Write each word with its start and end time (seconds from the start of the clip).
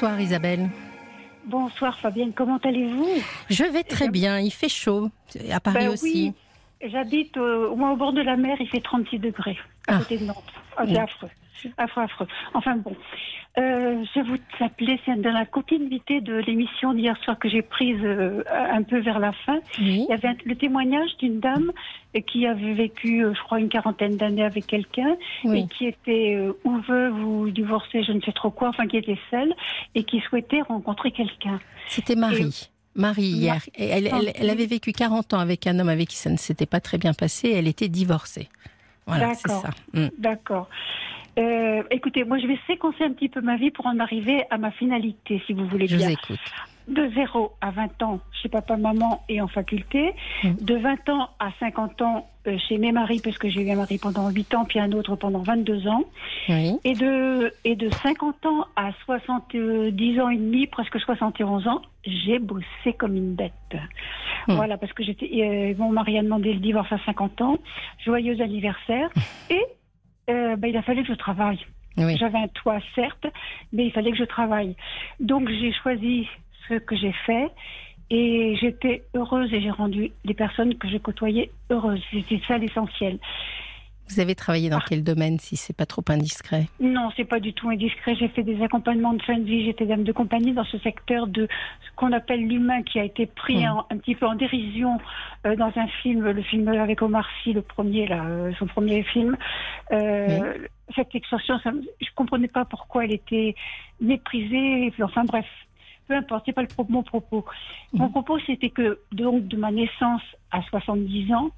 Bonsoir 0.00 0.20
Isabelle. 0.20 0.68
Bonsoir 1.46 1.98
Fabienne, 1.98 2.32
comment 2.32 2.58
allez-vous? 2.58 3.08
Je 3.50 3.64
vais 3.64 3.82
très 3.82 4.08
bien, 4.08 4.38
il 4.38 4.52
fait 4.52 4.68
chaud, 4.68 5.10
à 5.50 5.58
Paris 5.58 5.78
Ben 5.86 5.88
aussi. 5.88 6.32
oui, 6.80 6.88
j'habite 6.88 7.36
euh, 7.36 7.66
au 7.70 7.74
moins 7.74 7.90
au 7.90 7.96
bord 7.96 8.12
de 8.12 8.20
la 8.20 8.36
mer, 8.36 8.56
il 8.60 8.68
fait 8.68 8.80
36 8.80 9.18
degrés 9.18 9.58
à 9.88 9.96
Ah. 9.96 9.98
côté 9.98 10.18
de 10.18 10.24
Nantes. 10.26 10.36
Ah, 10.76 10.84
c'est 10.86 10.96
affreux, 10.98 11.28
affreux, 11.76 12.02
affreux. 12.02 12.26
Enfin 12.54 12.76
bon, 12.76 12.94
Euh, 13.58 14.04
je 14.14 14.20
vous 14.20 14.36
appelais, 14.60 15.00
c'est 15.04 15.20
dans 15.20 15.32
la 15.32 15.44
continuité 15.44 16.20
de 16.20 16.34
l'émission 16.34 16.92
d'hier 16.94 17.16
soir 17.24 17.36
que 17.40 17.48
j'ai 17.48 17.62
prise 17.62 17.98
euh, 18.04 18.44
un 18.48 18.84
peu 18.84 19.00
vers 19.00 19.18
la 19.18 19.32
fin. 19.32 19.58
Oui. 19.80 20.04
Il 20.08 20.10
y 20.10 20.12
avait 20.12 20.36
le 20.44 20.54
témoignage 20.54 21.16
d'une 21.18 21.40
dame 21.40 21.72
euh, 22.14 22.20
qui 22.20 22.46
avait 22.46 22.74
vécu, 22.74 23.24
euh, 23.24 23.34
je 23.34 23.42
crois, 23.42 23.58
une 23.58 23.68
quarantaine 23.68 24.16
d'années 24.16 24.44
avec 24.44 24.66
quelqu'un 24.68 25.16
Oui. 25.44 25.60
et 25.62 25.66
qui 25.74 25.86
était 25.86 26.34
euh, 26.36 26.52
ou 26.62 26.76
veuve 26.82 27.18
ou 27.24 27.50
divorcée, 27.50 28.04
je 28.04 28.12
ne 28.12 28.20
sais 28.20 28.32
trop 28.32 28.50
quoi, 28.50 28.68
enfin 28.68 28.86
qui 28.86 28.96
était 28.98 29.18
seule 29.30 29.52
et 29.96 30.04
qui 30.04 30.20
souhaitait 30.20 30.60
rencontrer 30.62 31.10
quelqu'un. 31.10 31.58
C'était 31.88 32.14
Marie. 32.16 32.68
Marie 32.94 33.22
hier. 33.42 33.60
Elle, 33.76 34.06
elle- 34.06 34.32
elle 34.36 34.50
avait 34.50 34.66
vécu 34.66 34.92
40 34.92 35.34
ans 35.34 35.40
avec 35.40 35.66
un 35.66 35.78
homme 35.80 35.88
avec 35.88 36.08
qui 36.08 36.16
ça 36.16 36.30
ne 36.30 36.36
s'était 36.36 36.66
pas 36.66 36.80
très 36.80 36.98
bien 36.98 37.12
passé. 37.14 37.50
Elle 37.56 37.66
était 37.66 37.88
divorcée. 37.88 38.48
Voilà, 39.06 39.34
c'est 39.34 39.48
ça. 39.48 39.70
Mm. 39.94 40.08
D'accord. 40.18 40.68
Euh, 41.38 41.82
écoutez, 41.90 42.24
moi 42.24 42.38
je 42.38 42.46
vais 42.46 42.58
séquencer 42.66 43.04
un 43.04 43.12
petit 43.12 43.28
peu 43.28 43.40
ma 43.40 43.56
vie 43.56 43.70
pour 43.70 43.86
en 43.86 43.98
arriver 43.98 44.44
à 44.50 44.58
ma 44.58 44.70
finalité, 44.70 45.40
si 45.46 45.52
vous 45.52 45.66
voulez 45.66 45.86
Je 45.86 45.94
vous 45.96 46.00
bien. 46.00 46.10
écoute. 46.10 46.38
De 46.88 47.06
0 47.14 47.52
à 47.60 47.70
20 47.70 48.02
ans 48.02 48.20
chez 48.32 48.48
papa, 48.48 48.76
maman 48.76 49.22
et 49.28 49.42
en 49.42 49.48
faculté. 49.48 50.14
Mm. 50.42 50.52
De 50.60 50.76
20 50.76 51.08
ans 51.10 51.28
à 51.38 51.50
50 51.60 52.00
ans 52.00 52.26
euh, 52.46 52.56
chez 52.66 52.78
mes 52.78 52.92
maris, 52.92 53.20
parce 53.22 53.36
que 53.36 53.50
j'ai 53.50 53.60
eu 53.60 53.70
un 53.70 53.76
mari 53.76 53.98
pendant 53.98 54.30
8 54.30 54.54
ans, 54.54 54.64
puis 54.64 54.80
un 54.80 54.90
autre 54.92 55.14
pendant 55.14 55.40
22 55.40 55.86
ans. 55.86 56.04
Oui. 56.48 56.78
Et 56.84 56.94
de, 56.94 57.52
et 57.64 57.76
de 57.76 57.90
50 57.90 58.46
ans 58.46 58.64
à 58.74 58.92
70 59.04 60.20
ans 60.20 60.30
et 60.30 60.38
demi, 60.38 60.66
presque 60.66 60.98
71 60.98 61.68
ans, 61.68 61.82
j'ai 62.04 62.38
bossé 62.38 62.94
comme 62.96 63.16
une 63.16 63.34
bête. 63.34 63.52
Hmm. 64.46 64.54
Voilà, 64.54 64.78
parce 64.78 64.94
que 64.94 65.04
j'étais, 65.04 65.28
euh, 65.34 65.74
mon 65.76 65.90
mari 65.90 66.18
a 66.18 66.22
demandé 66.22 66.54
le 66.54 66.60
divorce 66.60 66.90
à 66.90 66.98
50 67.04 67.42
ans. 67.42 67.58
Joyeux 68.04 68.40
anniversaire. 68.40 69.10
Et 69.50 69.62
euh, 70.28 70.56
ben, 70.56 70.68
il 70.68 70.76
a 70.76 70.82
fallu 70.82 71.02
que 71.02 71.08
je 71.08 71.18
travaille. 71.18 71.58
Oui. 71.96 72.16
J'avais 72.16 72.38
un 72.38 72.48
toit, 72.48 72.78
certes, 72.94 73.26
mais 73.72 73.86
il 73.86 73.92
fallait 73.92 74.12
que 74.12 74.18
je 74.18 74.24
travaille. 74.24 74.76
Donc 75.20 75.48
j'ai 75.48 75.72
choisi 75.72 76.28
ce 76.68 76.74
que 76.74 76.96
j'ai 76.96 77.12
fait 77.26 77.50
et 78.10 78.56
j'étais 78.60 79.02
heureuse 79.14 79.52
et 79.52 79.60
j'ai 79.60 79.70
rendu 79.70 80.12
les 80.24 80.34
personnes 80.34 80.74
que 80.76 80.88
je 80.88 80.98
côtoyais 80.98 81.50
heureuses. 81.70 82.02
C'était 82.10 82.40
ça 82.46 82.58
l'essentiel. 82.58 83.18
Vous 84.10 84.20
avez 84.20 84.34
travaillé 84.34 84.68
Ah. 84.72 84.76
dans 84.76 84.80
quel 84.80 85.04
domaine, 85.04 85.38
si 85.38 85.56
c'est 85.56 85.76
pas 85.76 85.86
trop 85.86 86.02
indiscret? 86.08 86.66
Non, 86.80 87.10
c'est 87.16 87.24
pas 87.24 87.40
du 87.40 87.52
tout 87.52 87.68
indiscret. 87.68 88.14
J'ai 88.14 88.28
fait 88.28 88.42
des 88.42 88.62
accompagnements 88.62 89.12
de 89.12 89.22
fin 89.22 89.38
de 89.38 89.44
vie. 89.44 89.64
J'étais 89.66 89.86
dame 89.86 90.04
de 90.04 90.12
compagnie 90.12 90.52
dans 90.52 90.64
ce 90.64 90.78
secteur 90.78 91.26
de 91.26 91.46
ce 91.84 91.90
qu'on 91.96 92.12
appelle 92.12 92.46
l'humain 92.46 92.82
qui 92.82 92.98
a 92.98 93.04
été 93.04 93.26
pris 93.26 93.64
Mm. 93.64 93.68
en- 93.70 93.86
un 93.90 93.98
petit 93.98 94.14
peu 94.14 94.26
en 94.26 94.34
dérision 94.34 94.98
euh, 95.46 95.54
dans 95.56 95.72
un 95.76 95.86
film, 96.02 96.24
le 96.24 96.42
film 96.42 96.68
avec 96.68 97.00
Omar 97.02 97.26
Sy, 97.42 97.52
le 97.52 97.62
premier, 97.62 98.06
là, 98.08 98.24
euh, 98.24 98.52
son 98.58 98.66
premier 98.66 99.02
film. 99.04 99.36
Euh, 99.92 100.54
Cette 100.96 101.14
extorsion, 101.14 101.58
ça, 101.60 101.70
je 102.00 102.06
comprenais 102.14 102.48
pas 102.48 102.64
pourquoi 102.64 103.04
elle 103.04 103.12
était 103.12 103.54
méprisée. 104.00 104.90
Enfin 105.02 105.24
bref, 105.24 105.44
peu 106.08 106.14
importe, 106.14 106.44
c'est 106.46 106.52
pas 106.54 106.62
le 106.62 106.68
mon 106.88 107.02
propos. 107.02 107.44
Mon 107.92 108.06
Mm. 108.08 108.12
propos, 108.12 108.38
c'était 108.46 108.70
que 108.70 108.98
donc 109.12 109.46
de 109.48 109.56
ma 109.58 109.70
naissance 109.70 110.22
à 110.50 110.62
70 110.62 111.32
ans, 111.34 111.50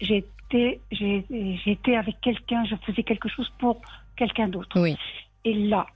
j'ai- 0.00 0.24
j'étais 0.50 1.96
avec 1.96 2.20
quelqu'un, 2.20 2.64
je 2.64 2.74
faisais 2.86 3.02
quelque 3.02 3.28
chose 3.28 3.50
pour 3.58 3.80
quelqu'un 4.16 4.48
d'autre. 4.48 4.80
Oui. 4.80 4.96
Et 5.44 5.54
là, 5.54 5.86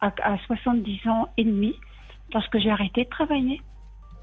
à, 0.00 0.12
à 0.22 0.38
70 0.46 1.06
ans 1.08 1.28
et 1.36 1.44
demi, 1.44 1.74
lorsque 2.32 2.58
j'ai 2.58 2.70
arrêté 2.70 3.04
de 3.04 3.08
travailler, 3.08 3.60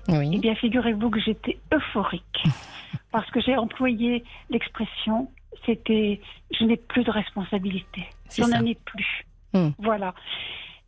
eh 0.09 0.17
Oui. 0.17 0.39
bien, 0.39 0.55
figurez-vous 0.55 1.09
que 1.09 1.19
j'étais 1.19 1.57
euphorique. 1.73 2.43
Parce 3.11 3.29
que 3.31 3.41
j'ai 3.41 3.55
employé 3.57 4.23
l'expression, 4.49 5.29
c'était 5.65 6.21
je 6.57 6.63
n'ai 6.65 6.77
plus 6.77 7.03
de 7.03 7.11
responsabilité. 7.11 8.03
J'en 8.37 8.45
ça. 8.47 8.61
ai 8.63 8.75
plus. 8.75 9.25
Hmm. 9.53 9.69
Voilà. 9.79 10.13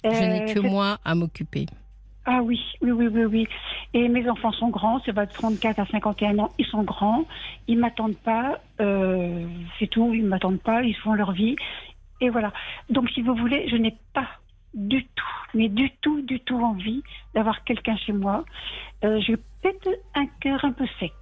Je 0.03 0.09
Euh, 0.09 0.27
n'ai 0.27 0.53
que 0.53 0.61
c'est- 0.61 0.69
moi 0.69 0.97
à 1.03 1.15
m'occuper. 1.15 1.65
Ah 2.29 2.41
oui, 2.43 2.61
oui, 2.81 2.91
oui, 2.91 3.07
oui, 3.07 3.23
oui. 3.23 3.47
Et 3.93 4.09
mes 4.09 4.29
enfants 4.29 4.51
sont 4.51 4.67
grands, 4.67 4.99
ça 5.05 5.13
va 5.13 5.25
de 5.25 5.31
34 5.31 5.79
à 5.79 5.85
51 5.85 6.37
ans, 6.39 6.51
ils 6.57 6.65
sont 6.65 6.83
grands, 6.83 7.23
ils 7.69 7.77
m'attendent 7.79 8.17
pas, 8.17 8.59
euh, 8.81 9.47
c'est 9.79 9.87
tout, 9.87 10.13
ils 10.13 10.25
m'attendent 10.25 10.61
pas, 10.61 10.83
ils 10.83 10.95
font 10.97 11.13
leur 11.13 11.31
vie. 11.31 11.55
Et 12.19 12.29
voilà. 12.29 12.51
Donc 12.89 13.09
si 13.11 13.21
vous 13.21 13.33
voulez, 13.33 13.69
je 13.69 13.77
n'ai 13.77 13.95
pas 14.13 14.27
du 14.73 15.05
tout, 15.05 15.25
mais 15.53 15.69
du 15.69 15.89
tout, 16.01 16.21
du 16.21 16.41
tout 16.41 16.59
envie 16.59 17.01
d'avoir 17.33 17.63
quelqu'un 17.63 17.95
chez 17.95 18.11
moi. 18.11 18.43
Euh, 19.05 19.21
J'ai 19.21 19.37
peut-être 19.37 19.87
un 20.13 20.27
cœur 20.41 20.65
un 20.65 20.73
peu 20.73 20.85
sec, 20.99 21.13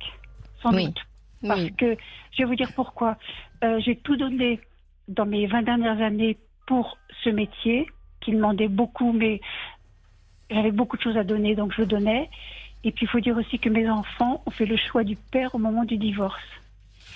sans 0.64 0.74
Oui. 0.74 0.88
doute. 0.88 1.06
Parce 1.48 1.62
Oui. 1.62 1.76
que 1.76 1.96
je 2.32 2.38
vais 2.40 2.46
vous 2.46 2.56
dire 2.56 2.72
pourquoi. 2.76 3.16
Euh, 3.64 3.80
J'ai 3.80 3.98
tout 3.98 4.16
donné 4.16 4.60
dans 5.08 5.28
mes 5.28 5.46
20 5.46 5.62
dernières 5.62 6.02
années 6.02 6.38
pour 6.66 6.98
ce 7.24 7.30
métier 7.30 7.86
qui 8.22 8.32
demandait 8.32 8.70
beaucoup, 8.70 9.12
mais 9.12 9.40
j'avais 10.50 10.72
beaucoup 10.72 10.98
de 10.98 11.02
choses 11.02 11.18
à 11.18 11.24
donner, 11.24 11.56
donc 11.56 11.74
je 11.76 11.84
donnais. 11.84 12.30
Et 12.84 12.92
puis 12.92 13.06
il 13.06 13.10
faut 13.10 13.20
dire 13.20 13.36
aussi 13.38 13.58
que 13.60 13.70
mes 13.70 13.90
enfants 13.90 14.42
ont 14.46 14.52
fait 14.52 14.66
le 14.66 14.78
choix 14.78 15.04
du 15.04 15.16
père 15.16 15.54
au 15.56 15.58
moment 15.58 15.84
du 15.86 15.98
divorce. 15.98 16.44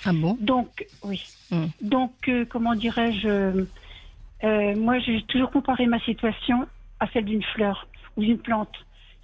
Ah 0.04 0.12
bon? 0.12 0.36
Donc, 0.40 0.86
oui. 1.04 1.22
Mm. 1.50 1.66
Donc, 1.82 2.12
euh, 2.28 2.44
comment 2.44 2.74
dirais-je 2.74 3.28
euh, 3.28 4.76
Moi, 4.76 4.98
j'ai 5.00 5.22
toujours 5.22 5.50
comparé 5.50 5.86
ma 5.86 6.00
situation 6.00 6.66
à 6.98 7.06
celle 7.08 7.26
d'une 7.26 7.42
fleur 7.42 7.86
ou 8.16 8.22
d'une 8.22 8.38
plante. 8.38 8.74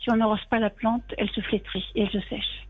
Si 0.03 0.11
on 0.11 0.17
n'arrose 0.17 0.45
pas 0.51 0.59
la 0.59 0.71
plante, 0.71 1.03
elle 1.19 1.31
se 1.31 1.41
flétrit 1.41 1.85
et 1.95 2.03
elle 2.03 2.11
se 2.11 2.21
sèche. 2.29 2.67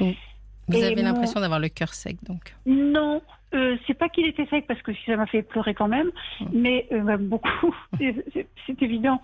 Vous 0.00 0.76
Et 0.76 0.84
avez 0.84 0.96
mon- 0.96 1.02
l'impression 1.02 1.40
d'avoir 1.40 1.60
le 1.60 1.68
cœur 1.68 1.94
sec, 1.94 2.16
donc? 2.24 2.54
Non, 2.66 3.22
euh, 3.54 3.76
c'est 3.86 3.94
pas 3.94 4.08
qu'il 4.08 4.26
était 4.26 4.46
sec 4.46 4.66
parce 4.66 4.80
que 4.82 4.92
ça 5.06 5.16
m'a 5.16 5.26
fait 5.26 5.42
pleurer 5.42 5.74
quand 5.74 5.88
même, 5.88 6.10
Mm. 6.40 6.46
mais 6.52 6.86
euh, 6.92 7.00
bah, 7.00 7.16
beaucoup, 7.16 7.74
c'est 7.98 8.82
évident. 8.82 9.20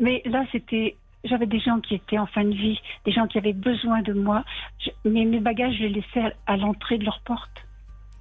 Mais 0.00 0.22
là, 0.24 0.44
c'était, 0.52 0.96
j'avais 1.24 1.46
des 1.46 1.60
gens 1.60 1.80
qui 1.80 1.94
étaient 1.94 2.18
en 2.18 2.26
fin 2.26 2.44
de 2.44 2.54
vie, 2.54 2.80
des 3.04 3.12
gens 3.12 3.26
qui 3.26 3.38
avaient 3.38 3.52
besoin 3.52 4.02
de 4.02 4.12
moi, 4.12 4.44
Je- 4.80 4.90
mais 5.04 5.24
mes 5.24 5.40
bagages, 5.40 5.74
je 5.74 5.82
les 5.84 5.88
laissais 5.90 6.22
à, 6.46 6.52
à 6.54 6.56
l'entrée 6.56 6.98
de 6.98 7.04
leur 7.04 7.20
porte. 7.20 7.50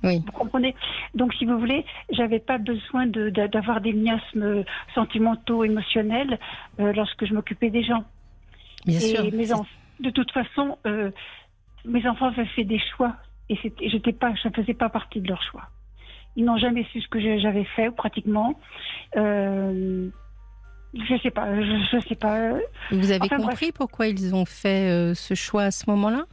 Oui. 0.04 0.20
Vous 0.26 0.32
comprenez? 0.32 0.76
Donc, 1.16 1.34
si 1.34 1.46
vous 1.46 1.58
voulez, 1.58 1.84
j'avais 2.12 2.38
pas 2.40 2.60
besoin 2.60 3.08
de- 3.08 3.32
de- 3.32 3.48
d'avoir 3.48 3.82
des 3.82 3.94
miasmes 3.94 4.64
sentimentaux, 4.94 5.64
émotionnels 5.64 6.38
euh, 6.80 6.94
lorsque 6.94 7.26
je 7.26 7.34
m'occupais 7.34 7.72
des 7.72 7.84
gens. 7.84 8.04
Bien 8.86 9.00
Et 9.00 9.16
sûr. 9.16 9.24
mes 9.34 9.52
enfants, 9.52 9.66
de 10.00 10.12
toute 10.12 10.32
façon, 10.32 10.78
euh, 10.86 11.10
mes 11.84 12.08
enfants 12.08 12.28
avaient 12.28 12.46
fait 12.46 12.64
des 12.64 12.80
choix 12.96 13.16
et 13.50 13.58
j'étais 13.90 14.14
pas, 14.14 14.34
je 14.42 14.48
ne 14.50 14.54
faisais 14.54 14.74
pas 14.74 14.90
partie 14.90 15.22
de 15.22 15.28
leurs 15.28 15.44
choix. 15.44 15.64
Ils 16.36 16.46
n'ont 16.46 16.58
jamais 16.58 16.84
su 16.92 17.02
ce 17.02 17.08
que 17.08 17.20
j'avais 17.40 17.64
fait, 17.64 17.90
pratiquement. 17.92 18.60
Euh, 19.16 20.10
je 20.94 21.18
sais 21.22 21.32
pas, 21.32 21.54
je, 21.62 21.86
je 21.92 22.00
sais 22.08 22.16
pas. 22.16 22.52
Vous 22.92 23.12
avez 23.12 23.20
Enfin, 23.24 23.38
compris 23.38 23.72
pourquoi 23.72 24.08
ils 24.08 24.34
ont 24.36 24.46
fait 24.46 24.90
euh, 24.90 25.14
ce 25.14 25.34
choix 25.34 25.64
à 25.64 25.72
ce 25.72 25.90
moment-là? 25.90 26.26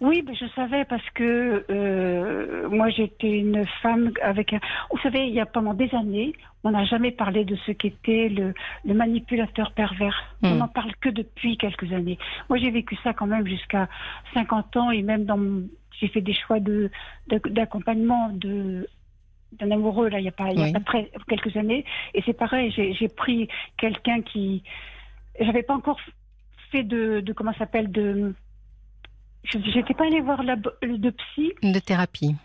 Oui, 0.00 0.24
mais 0.26 0.34
je 0.34 0.46
savais 0.56 0.84
parce 0.84 1.08
que 1.10 1.64
euh, 1.70 2.68
moi 2.68 2.88
j'étais 2.90 3.38
une 3.38 3.64
femme 3.82 4.10
avec 4.20 4.52
un. 4.52 4.58
Vous 4.90 4.98
savez, 5.00 5.26
il 5.28 5.32
y 5.34 5.38
a 5.38 5.46
pendant 5.46 5.74
des 5.74 5.94
années, 5.94 6.32
on 6.64 6.72
n'a 6.72 6.84
jamais 6.84 7.12
parlé 7.12 7.44
de 7.44 7.54
ce 7.66 7.70
qu'était 7.70 8.28
le, 8.28 8.52
le 8.84 8.94
manipulateur 8.94 9.70
pervers. 9.72 10.16
On 10.42 10.54
Hmm. 10.54 10.58
n'en 10.58 10.68
parle 10.68 10.92
que 11.00 11.08
depuis 11.08 11.56
quelques 11.56 11.92
années. 11.92 12.18
Moi 12.48 12.58
j'ai 12.58 12.70
vécu 12.72 12.96
ça 13.04 13.12
quand 13.12 13.26
même 13.28 13.46
jusqu'à 13.46 13.88
50 14.34 14.76
ans 14.76 14.90
et 14.90 15.02
même 15.02 15.24
dans 15.24 15.36
mon- 15.36 15.68
j'ai 16.02 16.08
fait 16.08 16.20
des 16.20 16.34
choix 16.34 16.60
de 16.60 16.90
d'accompagnement 17.28 18.28
de 18.30 18.88
d'un 19.58 19.70
amoureux 19.70 20.08
là 20.08 20.18
il 20.18 20.24
y 20.24 20.28
a 20.28 20.32
pas 20.32 20.50
il 20.50 20.58
y 20.60 20.74
a 20.76 20.80
très 20.80 21.10
quelques 21.28 21.56
années 21.56 21.84
et 22.14 22.22
c'est 22.26 22.32
pareil 22.32 22.70
j'ai 22.72 23.08
pris 23.08 23.48
quelqu'un 23.78 24.20
qui 24.22 24.62
j'avais 25.40 25.62
pas 25.62 25.74
encore 25.74 26.00
fait 26.70 26.82
de, 26.82 27.20
de 27.20 27.32
comment 27.32 27.52
ça 27.52 27.60
s'appelle 27.60 27.90
de 27.92 28.34
je 29.44 29.58
n'étais 29.58 29.94
pas 29.94 30.06
allée 30.06 30.20
voir 30.20 30.42
la, 30.42 30.56
de 30.56 31.10
psy. 31.10 31.52
De 31.62 31.78
thérapie. 31.80 32.36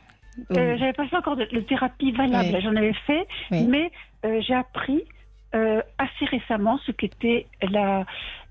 Euh, 0.52 0.74
Oui. 0.74 0.80
J'avais 0.80 0.94
pas 0.94 1.08
fait 1.08 1.16
encore 1.16 1.36
de, 1.36 1.46
de 1.46 1.60
thérapie 1.60 2.12
valable. 2.12 2.50
Oui. 2.54 2.62
J'en 2.62 2.76
avais 2.76 2.94
fait, 3.06 3.28
mais 3.52 3.92
euh, 4.26 4.42
j'ai 4.42 4.56
appris 4.56 5.04
euh, 5.56 5.82
assez 6.00 6.26
récemment 6.26 6.80
ce 6.86 6.92
qu'était 6.92 7.46
la 7.62 8.06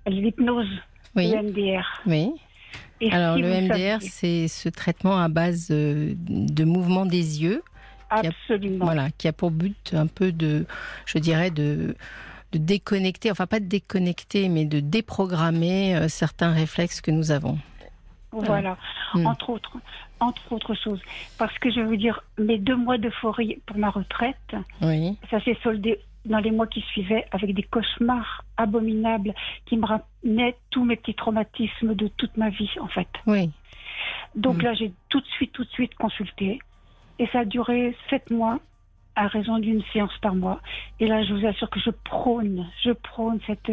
l'hypnose, 0.06 0.68
Oui. 1.16 1.32
le 1.32 1.42
MDR. 1.42 2.02
Oui. 2.06 2.30
Et 3.00 3.12
Alors 3.12 3.36
si 3.36 3.42
le 3.42 3.48
MDR, 3.62 3.98
c'est 4.00 4.48
ce 4.48 4.68
traitement 4.68 5.18
à 5.20 5.28
base 5.28 5.68
euh, 5.70 6.14
de 6.16 6.64
mouvement 6.64 7.04
des 7.06 7.42
yeux, 7.42 7.62
qui 8.20 8.26
a- 8.26 8.30
absolument. 8.30 8.84
voilà, 8.86 9.10
qui 9.18 9.28
a 9.28 9.32
pour 9.32 9.50
but 9.50 9.92
un 9.94 10.06
peu 10.06 10.32
de, 10.32 10.64
je 11.04 11.18
dirais, 11.18 11.50
de, 11.50 11.94
de 12.52 12.58
déconnecter, 12.58 13.30
enfin 13.30 13.46
pas 13.46 13.60
de 13.60 13.66
déconnecter, 13.66 14.48
mais 14.48 14.64
de 14.64 14.80
déprogrammer 14.80 15.96
euh, 15.96 16.08
certains 16.08 16.52
réflexes 16.52 17.00
que 17.00 17.10
nous 17.10 17.30
avons. 17.30 17.58
Voilà, 18.32 18.76
Mm. 19.14 19.26
entre 19.26 19.50
autres, 19.50 19.76
entre 20.20 20.52
autres 20.52 20.74
choses. 20.74 21.00
Parce 21.38 21.56
que 21.58 21.70
je 21.70 21.80
veux 21.80 21.96
dire, 21.96 22.22
mes 22.38 22.58
deux 22.58 22.76
mois 22.76 22.98
d'euphorie 22.98 23.60
pour 23.66 23.78
ma 23.78 23.88
retraite, 23.90 24.36
Oui. 24.82 25.16
ça 25.30 25.40
s'est 25.42 25.56
soldé 25.62 26.00
dans 26.26 26.38
les 26.38 26.50
mois 26.50 26.66
qui 26.66 26.80
suivaient 26.82 27.24
avec 27.32 27.54
des 27.54 27.62
cauchemars 27.62 28.44
abominables 28.56 29.34
qui 29.64 29.76
me 29.76 29.86
ramenaient 29.86 30.56
tous 30.70 30.84
mes 30.84 30.96
petits 30.96 31.14
traumatismes 31.14 31.94
de 31.94 32.08
toute 32.08 32.36
ma 32.36 32.50
vie, 32.50 32.70
en 32.80 32.88
fait. 32.88 33.08
Oui. 33.26 33.50
Donc 34.34 34.58
Mm. 34.58 34.62
là, 34.62 34.74
j'ai 34.74 34.92
tout 35.08 35.20
de 35.20 35.26
suite, 35.26 35.52
tout 35.52 35.64
de 35.64 35.70
suite 35.70 35.94
consulté. 35.94 36.58
Et 37.18 37.26
ça 37.28 37.40
a 37.40 37.44
duré 37.44 37.96
sept 38.10 38.30
mois 38.30 38.58
à 39.14 39.28
raison 39.28 39.58
d'une 39.58 39.82
séance 39.92 40.12
par 40.20 40.34
mois. 40.34 40.60
Et 41.00 41.06
là, 41.06 41.24
je 41.24 41.32
vous 41.32 41.46
assure 41.46 41.70
que 41.70 41.80
je 41.80 41.90
prône, 41.90 42.66
je 42.84 42.90
prône 42.90 43.40
cette, 43.46 43.72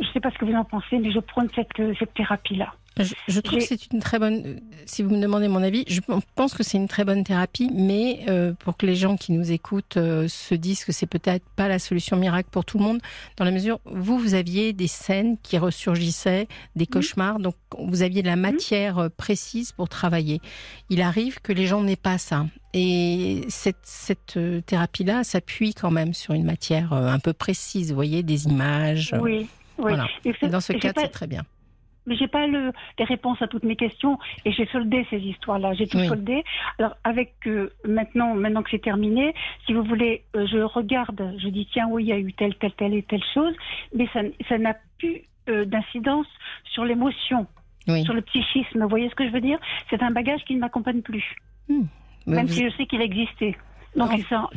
je 0.00 0.06
sais 0.12 0.20
pas 0.20 0.30
ce 0.30 0.38
que 0.38 0.44
vous 0.44 0.54
en 0.54 0.64
pensez, 0.64 0.98
mais 0.98 1.10
je 1.10 1.18
prône 1.18 1.48
cette, 1.56 1.72
cette 1.98 2.14
thérapie-là. 2.14 2.72
Je, 2.98 3.14
je 3.28 3.40
trouve 3.40 3.58
que 3.58 3.64
c'est 3.66 3.92
une 3.92 4.00
très 4.00 4.18
bonne. 4.18 4.42
euh, 4.46 4.56
Si 4.86 5.02
vous 5.02 5.10
me 5.14 5.20
demandez 5.20 5.48
mon 5.48 5.62
avis, 5.62 5.84
je 5.86 6.00
pense 6.34 6.54
que 6.54 6.62
c'est 6.62 6.78
une 6.78 6.88
très 6.88 7.04
bonne 7.04 7.24
thérapie, 7.24 7.70
mais 7.74 8.20
euh, 8.28 8.54
pour 8.54 8.76
que 8.78 8.86
les 8.86 8.96
gens 8.96 9.16
qui 9.18 9.32
nous 9.32 9.52
écoutent 9.52 9.98
euh, 9.98 10.28
se 10.28 10.54
disent 10.54 10.84
que 10.84 10.92
c'est 10.92 11.06
peut-être 11.06 11.44
pas 11.56 11.68
la 11.68 11.78
solution 11.78 12.16
miracle 12.16 12.48
pour 12.50 12.64
tout 12.64 12.78
le 12.78 12.84
monde, 12.84 13.00
dans 13.36 13.44
la 13.44 13.50
mesure 13.50 13.80
où 13.84 13.96
vous, 13.96 14.18
vous 14.18 14.32
aviez 14.34 14.72
des 14.72 14.86
scènes 14.86 15.36
qui 15.42 15.58
ressurgissaient, 15.58 16.48
des 16.74 16.86
cauchemars, 16.86 17.38
donc 17.38 17.54
vous 17.78 18.00
aviez 18.02 18.22
de 18.22 18.28
la 18.28 18.36
matière 18.36 18.98
euh, 18.98 19.08
précise 19.14 19.72
pour 19.72 19.88
travailler. 19.90 20.40
Il 20.88 21.02
arrive 21.02 21.40
que 21.42 21.52
les 21.52 21.66
gens 21.66 21.82
n'aient 21.82 21.96
pas 21.96 22.16
ça. 22.16 22.46
Et 22.72 23.42
cette, 23.48 23.76
cette 23.82 24.36
euh, 24.38 24.60
thérapie-là 24.62 25.22
s'appuie 25.24 25.74
quand 25.74 25.90
même 25.90 26.14
sur 26.14 26.32
une 26.34 26.44
matière 26.44 26.92
un 26.94 27.18
peu 27.18 27.32
précise, 27.34 27.90
vous 27.90 27.94
voyez, 27.94 28.22
des 28.22 28.46
images. 28.46 29.14
Oui, 29.20 29.32
oui. 29.40 29.48
Voilà. 29.78 30.06
Et 30.24 30.32
Et 30.40 30.48
dans 30.48 30.60
ce 30.60 30.72
pas- 30.72 30.92
c'est 31.02 31.08
très 31.08 31.26
bien. 31.26 31.42
Mais 32.06 32.16
j'ai 32.16 32.28
pas 32.28 32.46
le, 32.46 32.72
les 32.98 33.04
réponses 33.04 33.40
à 33.42 33.48
toutes 33.48 33.64
mes 33.64 33.76
questions 33.76 34.18
et 34.44 34.52
j'ai 34.52 34.66
soldé 34.66 35.06
ces 35.10 35.18
histoires-là. 35.18 35.74
J'ai 35.74 35.86
tout 35.86 35.98
Oui. 35.98 36.06
soldé. 36.08 36.44
Alors 36.78 36.96
avec 37.04 37.34
euh, 37.46 37.70
maintenant, 37.84 38.34
maintenant 38.34 38.62
que 38.62 38.70
c'est 38.70 38.82
terminé, 38.82 39.34
si 39.66 39.72
vous 39.72 39.82
voulez, 39.82 40.22
euh, 40.36 40.46
je 40.46 40.58
regarde, 40.58 41.34
je 41.38 41.48
dis 41.48 41.68
tiens 41.72 41.88
oui, 41.90 42.04
il 42.04 42.08
y 42.08 42.12
a 42.12 42.18
eu 42.18 42.32
telle, 42.32 42.54
telle, 42.56 42.72
telle 42.72 42.94
et 42.94 43.02
telle 43.02 43.24
chose, 43.34 43.54
mais 43.94 44.08
ça, 44.12 44.20
ça 44.48 44.58
n'a 44.58 44.76
plus 44.98 45.22
euh, 45.48 45.64
d'incidence 45.64 46.26
sur 46.64 46.84
l'émotion, 46.84 47.46
Oui. 47.88 48.04
sur 48.04 48.14
le 48.14 48.22
psychisme. 48.22 48.82
Vous 48.82 48.88
voyez 48.88 49.08
ce 49.10 49.14
que 49.14 49.26
je 49.26 49.32
veux 49.32 49.40
dire? 49.40 49.58
C'est 49.90 50.02
un 50.02 50.10
bagage 50.10 50.44
qui 50.44 50.54
ne 50.54 50.60
m'accompagne 50.60 51.02
plus, 51.02 51.24
Mais 51.68 51.76
même 52.26 52.46
vous- 52.46 52.52
si 52.52 52.64
je 52.68 52.74
sais 52.76 52.86
qu'il 52.86 53.00
existait. 53.02 53.56
Donc 53.96 54.10
ça, 54.28 54.48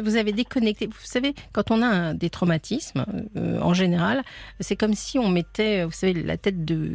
vous 0.00 0.16
avez 0.16 0.32
déconnecté. 0.32 0.86
Vous 0.86 0.94
savez, 1.02 1.34
quand 1.52 1.70
on 1.70 1.82
a 1.82 1.86
un- 1.86 2.14
des 2.14 2.30
traumatismes, 2.30 3.04
euh, 3.36 3.60
en 3.60 3.74
général, 3.74 4.22
c'est 4.60 4.76
comme 4.76 4.94
si 4.94 5.18
on 5.18 5.28
mettait, 5.28 5.84
vous 5.84 5.90
savez, 5.92 6.14
la 6.14 6.36
tête 6.36 6.64
de. 6.64 6.90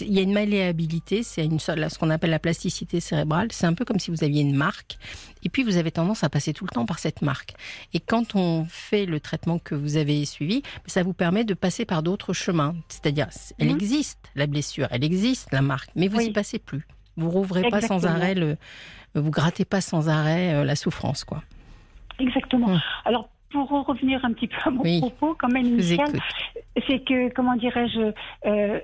Il 0.00 0.12
y 0.12 0.18
a 0.18 0.22
une 0.22 0.32
malléabilité, 0.32 1.22
c'est 1.22 1.44
une 1.44 1.58
ce 1.58 1.98
qu'on 1.98 2.10
appelle 2.10 2.30
la 2.30 2.38
plasticité 2.38 3.00
cérébrale. 3.00 3.48
C'est 3.50 3.66
un 3.66 3.74
peu 3.74 3.84
comme 3.84 3.98
si 3.98 4.10
vous 4.10 4.24
aviez 4.24 4.42
une 4.42 4.54
marque, 4.56 4.96
et 5.42 5.48
puis 5.48 5.62
vous 5.64 5.76
avez 5.76 5.90
tendance 5.90 6.24
à 6.24 6.28
passer 6.28 6.52
tout 6.52 6.64
le 6.64 6.70
temps 6.74 6.86
par 6.86 6.98
cette 6.98 7.20
marque. 7.22 7.54
Et 7.92 8.00
quand 8.00 8.34
on 8.34 8.64
fait 8.68 9.04
le 9.06 9.20
traitement 9.20 9.58
que 9.58 9.74
vous 9.74 9.96
avez 9.96 10.24
suivi, 10.24 10.62
ça 10.86 11.02
vous 11.02 11.12
permet 11.12 11.44
de 11.44 11.54
passer 11.54 11.84
par 11.84 12.02
d'autres 12.02 12.32
chemins. 12.32 12.74
C'est-à-dire, 12.88 13.28
elle 13.58 13.68
Mhm. 13.68 13.74
existe 13.76 14.18
la 14.34 14.46
blessure, 14.46 14.88
elle 14.90 15.04
existe 15.04 15.48
la 15.52 15.62
marque, 15.62 15.90
mais 15.96 16.08
vous 16.08 16.18
Oui. 16.18 16.26
y 16.26 16.32
passez 16.32 16.58
plus. 16.58 16.86
Vous 17.16 17.30
rouvrez 17.30 17.68
pas 17.68 17.80
sans 17.80 18.06
arrêt 18.06 18.34
le, 18.34 18.56
vous 19.14 19.30
grattez 19.30 19.64
pas 19.64 19.80
sans 19.80 20.08
arrêt 20.08 20.54
euh, 20.54 20.64
la 20.64 20.76
souffrance, 20.76 21.24
quoi. 21.24 21.42
Exactement. 22.18 22.68
Hum. 22.68 22.80
Alors 23.04 23.28
pour 23.50 23.72
en 23.72 23.82
revenir 23.82 24.24
un 24.24 24.32
petit 24.32 24.46
peu 24.48 24.56
à 24.64 24.70
mon 24.70 24.82
Oui. 24.82 25.00
propos, 25.00 25.34
quand 25.38 25.48
même 25.48 25.64
initial, 25.64 26.10
c'est 26.86 27.00
que, 27.00 27.32
comment 27.32 27.56
dirais-je, 27.56 28.12
euh, 28.46 28.80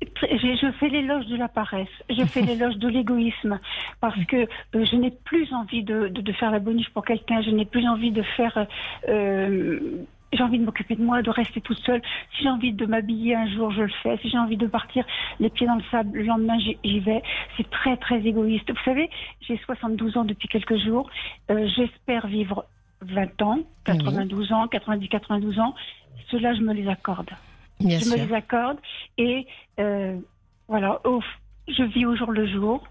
je, 0.00 0.72
fais 0.78 0.88
l'éloge 0.88 1.26
de 1.26 1.36
la 1.36 1.48
paresse, 1.48 1.88
je 2.08 2.24
fais 2.24 2.40
l'éloge 2.46 2.76
de 2.76 2.88
l'égoïsme, 2.88 3.60
parce 4.00 4.22
que 4.26 4.36
euh, 4.36 4.46
je 4.84 4.96
n'ai 4.96 5.10
plus 5.10 5.52
envie 5.52 5.82
de, 5.82 6.08
de, 6.08 6.20
de 6.20 6.32
faire 6.32 6.50
la 6.50 6.58
bonus 6.58 6.88
pour 6.90 7.04
quelqu'un, 7.04 7.42
je 7.42 7.50
n'ai 7.50 7.66
plus 7.66 7.86
envie 7.86 8.12
de 8.12 8.22
faire... 8.22 8.66
euh, 9.08 10.04
j'ai 10.32 10.42
envie 10.42 10.58
de 10.58 10.64
m'occuper 10.64 10.96
de 10.96 11.02
moi, 11.02 11.22
de 11.22 11.30
rester 11.30 11.60
toute 11.60 11.78
seule. 11.78 12.02
Si 12.36 12.42
j'ai 12.42 12.48
envie 12.48 12.72
de 12.72 12.86
m'habiller 12.86 13.34
un 13.34 13.46
jour, 13.48 13.70
je 13.70 13.82
le 13.82 13.92
fais. 14.02 14.18
Si 14.18 14.28
j'ai 14.30 14.38
envie 14.38 14.56
de 14.56 14.66
partir 14.66 15.04
les 15.40 15.50
pieds 15.50 15.66
dans 15.66 15.76
le 15.76 15.82
sable, 15.90 16.18
le 16.18 16.24
lendemain, 16.24 16.58
j'y 16.58 17.00
vais. 17.00 17.22
C'est 17.56 17.68
très, 17.70 17.96
très 17.96 18.18
égoïste. 18.20 18.70
Vous 18.70 18.84
savez, 18.84 19.08
j'ai 19.40 19.56
72 19.64 20.16
ans 20.16 20.24
depuis 20.24 20.48
quelques 20.48 20.76
jours. 20.78 21.08
Euh, 21.50 21.68
J'espère 21.76 22.26
vivre 22.26 22.66
20 23.02 23.42
ans, 23.42 23.58
92 23.84 24.52
ans, 24.52 24.68
90, 24.68 25.08
92 25.08 25.58
ans. 25.58 25.74
Ceux-là, 26.30 26.54
je 26.54 26.60
me 26.60 26.72
les 26.72 26.88
accorde 26.88 27.30
Bien 27.78 27.98
je 27.98 28.04
sûr. 28.04 28.18
me 28.18 28.26
les 28.26 28.32
accorde 28.32 28.78
et 29.18 29.46
euh, 29.78 30.16
voilà, 30.66 31.00
je 31.68 31.82
vis 31.82 32.06
au 32.06 32.16
jour 32.16 32.32
le 32.32 32.46
jour. 32.46 32.86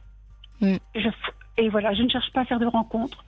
Mm. 0.62 0.76
Je, 0.96 1.10
et 1.58 1.70
voilà, 1.70 1.94
je 1.94 2.04
ne 2.04 2.10
cherche 2.10 2.32
pas 2.32 2.42
à 2.42 2.46
faire 2.46 2.60
de 2.60 2.66
rencontres 2.66 3.24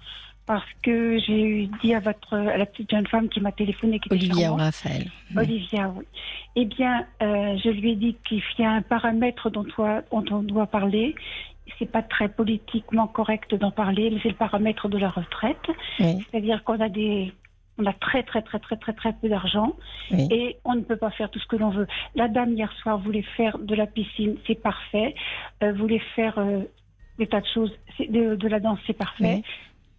parce 0.47 0.65
que 0.81 1.19
j'ai 1.19 1.41
eu 1.43 1.67
dit 1.83 1.93
à 1.93 1.99
votre 1.99 2.33
à 2.35 2.57
la 2.57 2.65
petite 2.65 2.89
jeune 2.89 3.05
femme 3.05 3.27
qui 3.29 3.39
m'a 3.41 3.51
téléphoné, 3.51 3.99
qui 3.99 4.07
était 4.07 4.15
Olivia 4.15 4.47
charmante, 4.47 4.61
Raphaël. 4.61 5.05
Mm. 5.31 5.37
Olivia, 5.37 5.93
oui. 5.95 6.05
Eh 6.55 6.65
bien, 6.65 7.05
euh, 7.21 7.57
je 7.63 7.69
lui 7.69 7.91
ai 7.91 7.95
dit 7.95 8.15
qu'il 8.23 8.41
y 8.57 8.63
a 8.63 8.71
un 8.71 8.81
paramètre 8.81 9.49
dont, 9.51 9.65
toi- 9.65 10.01
dont 10.11 10.23
on 10.31 10.41
doit 10.41 10.65
parler. 10.67 11.13
C'est 11.77 11.91
pas 11.91 12.01
très 12.01 12.29
politiquement 12.29 13.07
correct 13.07 13.53
d'en 13.53 13.71
parler, 13.71 14.09
mais 14.09 14.19
c'est 14.23 14.29
le 14.29 14.35
paramètre 14.35 14.87
de 14.87 14.97
la 14.97 15.09
retraite. 15.09 15.57
Oui, 15.99 16.25
C'est-à-dire 16.31 16.63
qu'on 16.63 16.79
a 16.79 16.87
des, 16.87 17.33
on 17.77 17.85
a 17.85 17.91
très 17.93 18.23
très 18.23 18.41
très 18.41 18.57
très 18.59 18.77
très 18.77 18.93
très 18.93 19.11
peu 19.13 19.27
d'argent 19.27 19.75
oui. 20.11 20.27
et 20.31 20.55
on 20.63 20.75
ne 20.75 20.81
peut 20.81 20.95
pas 20.95 21.11
faire 21.11 21.29
tout 21.29 21.39
ce 21.39 21.45
que 21.45 21.57
l'on 21.57 21.69
veut. 21.71 21.85
La 22.15 22.29
dame 22.29 22.53
hier 22.53 22.71
soir 22.81 22.97
voulait 22.99 23.25
faire 23.35 23.59
de 23.59 23.75
la 23.75 23.85
piscine, 23.85 24.37
c'est 24.47 24.55
parfait. 24.61 25.13
Euh, 25.61 25.73
voulait 25.73 26.01
faire 26.15 26.39
euh, 26.39 26.61
des 27.19 27.27
tas 27.27 27.41
de 27.41 27.47
choses, 27.53 27.71
de 27.99 28.47
la 28.47 28.59
danse, 28.61 28.79
c'est 28.87 28.97
parfait. 28.97 29.41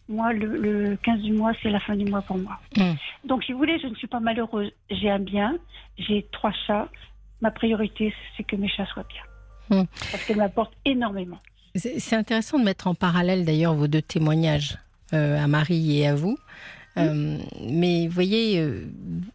Moi, 0.08 0.32
le, 0.32 0.56
le 0.56 0.96
15 0.96 1.20
du 1.20 1.32
mois, 1.32 1.52
c'est 1.62 1.70
la 1.70 1.80
fin 1.80 1.94
du 1.94 2.04
mois 2.04 2.22
pour 2.22 2.38
moi. 2.38 2.58
Mm. 2.76 2.92
Donc, 3.24 3.44
si 3.44 3.52
vous 3.52 3.58
voulez, 3.58 3.78
je 3.78 3.86
ne 3.86 3.94
suis 3.94 4.06
pas 4.06 4.20
malheureuse. 4.20 4.70
J'ai 4.90 5.10
un 5.10 5.18
bien, 5.18 5.56
j'ai 5.98 6.26
trois 6.32 6.52
chats. 6.66 6.88
Ma 7.40 7.50
priorité, 7.50 8.14
c'est 8.36 8.42
que 8.42 8.56
mes 8.56 8.68
chats 8.68 8.86
soient 8.86 9.06
bien. 9.08 9.80
Mm. 9.82 9.86
Parce 10.10 10.24
qu'elles 10.24 10.38
m'apportent 10.38 10.76
énormément. 10.84 11.38
C'est 11.74 12.16
intéressant 12.16 12.58
de 12.58 12.64
mettre 12.64 12.86
en 12.86 12.94
parallèle 12.94 13.44
d'ailleurs 13.44 13.74
vos 13.74 13.86
deux 13.86 14.02
témoignages 14.02 14.78
euh, 15.12 15.42
à 15.42 15.46
Marie 15.46 15.98
et 15.98 16.08
à 16.08 16.14
vous. 16.14 16.38
Euh, 16.96 17.38
mais 17.60 18.06
vous 18.08 18.12
voyez, 18.14 18.58
euh, 18.58 18.86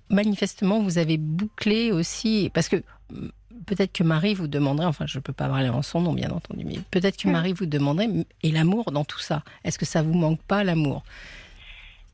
manifestement, 0.09 0.81
vous 0.81 0.97
avez 0.97 1.17
bouclé 1.17 1.91
aussi, 1.91 2.51
parce 2.53 2.67
que 2.67 2.77
mm, 3.11 3.29
peut-être 3.65 3.93
que 3.93 4.03
Marie 4.03 4.33
vous 4.33 4.47
demanderait, 4.47 4.85
enfin 4.85 5.05
je 5.07 5.17
ne 5.17 5.21
peux 5.21 5.33
pas 5.33 5.47
parler 5.47 5.69
en 5.69 5.81
son 5.81 6.01
nom 6.01 6.13
bien 6.13 6.29
entendu, 6.31 6.63
mais 6.65 6.79
peut-être 6.91 7.17
que 7.17 7.27
Mm. 7.27 7.31
Marie 7.31 7.53
vous 7.53 7.65
demanderait, 7.65 8.09
et 8.43 8.51
l'amour 8.51 8.91
dans 8.91 9.03
tout 9.05 9.19
ça? 9.19 9.43
Est-ce 9.63 9.79
que 9.79 9.85
ça 9.85 10.01
vous 10.01 10.13
manque 10.13 10.41
pas 10.41 10.63
l'amour? 10.63 11.03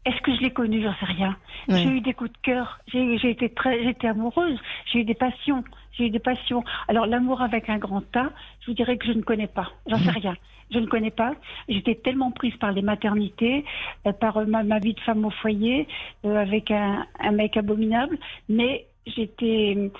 Est-ce 0.06 0.22
que 0.22 0.34
je 0.36 0.42
l'ai 0.42 0.52
connu? 0.52 0.82
J'en 0.82 0.94
sais 0.96 1.06
rien. 1.14 1.36
Ouais. 1.68 1.84
J'ai 1.84 1.90
eu 1.90 2.02
des 2.02 2.14
coups 2.14 2.32
de 2.32 2.38
cœur. 2.42 2.80
J'ai 2.92 3.18
j'ai 3.18 3.32
été 3.32 3.50
très, 3.50 3.84
j'étais 3.84 4.08
amoureuse. 4.08 4.58
J'ai 4.92 5.00
eu 5.00 5.04
des 5.04 5.14
passions. 5.14 5.64
J'ai 5.92 6.06
eu 6.06 6.10
des 6.10 6.20
passions. 6.20 6.64
Alors 6.88 7.06
l'amour 7.06 7.42
avec 7.42 7.70
un 7.70 7.78
grand 7.78 8.04
A, 8.16 8.30
je 8.62 8.68
vous 8.68 8.74
dirais 8.74 8.98
que 8.98 9.06
je 9.06 9.12
ne 9.12 9.22
connais 9.22 9.48
pas. 9.48 9.70
J'en 9.88 9.98
sais 9.98 10.12
rien. 10.12 10.36
Je 10.72 10.80
ne 10.80 10.86
connais 10.86 11.12
pas. 11.12 11.34
J'étais 11.68 11.96
tellement 11.96 12.32
prise 12.32 12.56
par 12.58 12.72
les 12.72 12.82
maternités, 12.84 13.66
euh, 14.08 14.14
par 14.14 14.38
euh, 14.38 14.46
ma, 14.46 14.64
ma 14.64 14.80
vie 14.80 14.94
de 14.94 15.00
femme 15.02 15.26
au 15.26 15.32
foyer, 15.32 15.88
euh, 16.26 16.38
avec 16.38 16.72
un, 16.72 17.06
un 17.20 17.32
mec 17.32 17.58
abominable. 17.58 18.18
Mais 18.48 18.86
j'étais, 19.06 19.92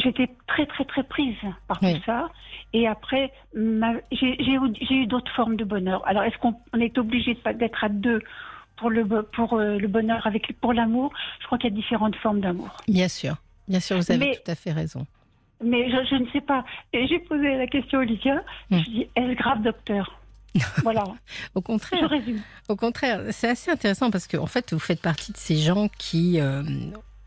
j'étais 0.00 0.28
très 0.46 0.66
très 0.66 0.84
très 0.84 1.02
prise 1.04 1.36
par 1.68 1.78
Oui. 1.82 1.94
tout 1.94 2.02
ça. 2.06 2.28
Et 2.72 2.86
après, 2.88 3.32
j'ai 4.12 4.36
eu, 4.90 5.06
d'autres 5.06 5.32
formes 5.34 5.56
de 5.56 5.64
bonheur. 5.64 6.02
Alors 6.06 6.22
est-ce 6.24 6.36
qu'on 6.38 6.54
on 6.72 6.80
est 6.80 6.96
obligé 6.98 7.38
d'être 7.54 7.84
à 7.84 7.88
deux 7.88 8.20
pour 8.76 8.90
le 8.90 9.04
bo- 9.04 9.22
pour 9.22 9.54
euh, 9.54 9.78
le 9.78 9.88
bonheur 9.88 10.26
avec 10.26 10.52
pour 10.60 10.72
l'amour? 10.72 11.12
Je 11.40 11.46
crois 11.46 11.58
qu'il 11.58 11.70
y 11.70 11.72
a 11.72 11.76
différentes 11.76 12.16
formes 12.16 12.40
d'amour. 12.40 12.76
Bien 12.88 13.08
sûr, 13.08 13.36
bien 13.68 13.80
sûr, 13.80 13.96
vous 13.96 14.10
avez 14.10 14.18
Mais- 14.26 14.36
tout 14.44 14.50
à 14.50 14.54
fait 14.54 14.72
raison. 14.72 15.06
Mais 15.62 15.88
je, 15.90 16.04
je 16.10 16.16
ne 16.16 16.28
sais 16.30 16.40
pas. 16.40 16.64
Et 16.92 17.06
j'ai 17.06 17.20
posé 17.20 17.56
la 17.56 17.66
question 17.68 18.00
à 18.00 18.02
Olivia. 18.02 18.42
Hmm. 18.70 18.78
Je 18.80 18.90
dis 18.90 19.06
est-ce 19.14 19.34
grave, 19.36 19.62
docteur? 19.62 20.20
Voilà. 20.82 21.04
Au 21.54 21.60
Je 21.60 21.60
contraire, 21.60 22.08
résume. 22.10 22.40
Au 22.68 22.76
contraire, 22.76 23.20
c'est 23.30 23.48
assez 23.48 23.70
intéressant 23.70 24.10
parce 24.10 24.26
que 24.26 24.36
en 24.36 24.46
fait, 24.46 24.72
vous 24.72 24.78
faites 24.80 25.00
partie 25.00 25.32
de 25.32 25.36
ces 25.36 25.56
gens 25.56 25.88
qui 25.98 26.40
euh, 26.40 26.62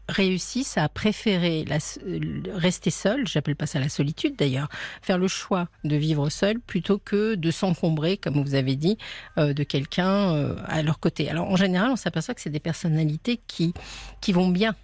réussissent 0.09 0.77
à 0.77 0.87
préférer 0.89 1.65
la, 1.65 1.77
le- 2.05 2.53
rester 2.55 2.89
seul, 2.89 3.27
j'appelle 3.27 3.55
pas 3.55 3.65
ça 3.65 3.79
la 3.79 3.89
solitude 3.89 4.35
d'ailleurs, 4.37 4.69
faire 5.01 5.17
le 5.17 5.27
choix 5.27 5.67
de 5.83 5.95
vivre 5.95 6.29
seul 6.29 6.59
plutôt 6.59 6.97
que 6.97 7.35
de 7.35 7.51
s'encombrer, 7.51 8.17
comme 8.17 8.41
vous 8.41 8.55
avez 8.55 8.75
dit, 8.75 8.97
euh, 9.37 9.53
de 9.53 9.63
quelqu'un 9.63 10.33
euh, 10.33 10.55
à 10.67 10.81
leur 10.81 10.99
côté. 10.99 11.29
Alors 11.29 11.49
en 11.49 11.55
général, 11.55 11.89
on 11.91 11.95
s'aperçoit 11.95 12.33
que 12.33 12.41
c'est 12.41 12.49
des 12.49 12.59
personnalités 12.59 13.39
qui 13.47 13.73
qui 14.21 14.31
vont 14.31 14.49
bien 14.49 14.75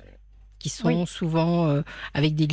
qui 0.60 0.70
sont 0.70 1.02
Oui. 1.02 1.08
souvent 1.08 1.68
euh, 1.68 1.82
avec 2.14 2.36
des, 2.36 2.48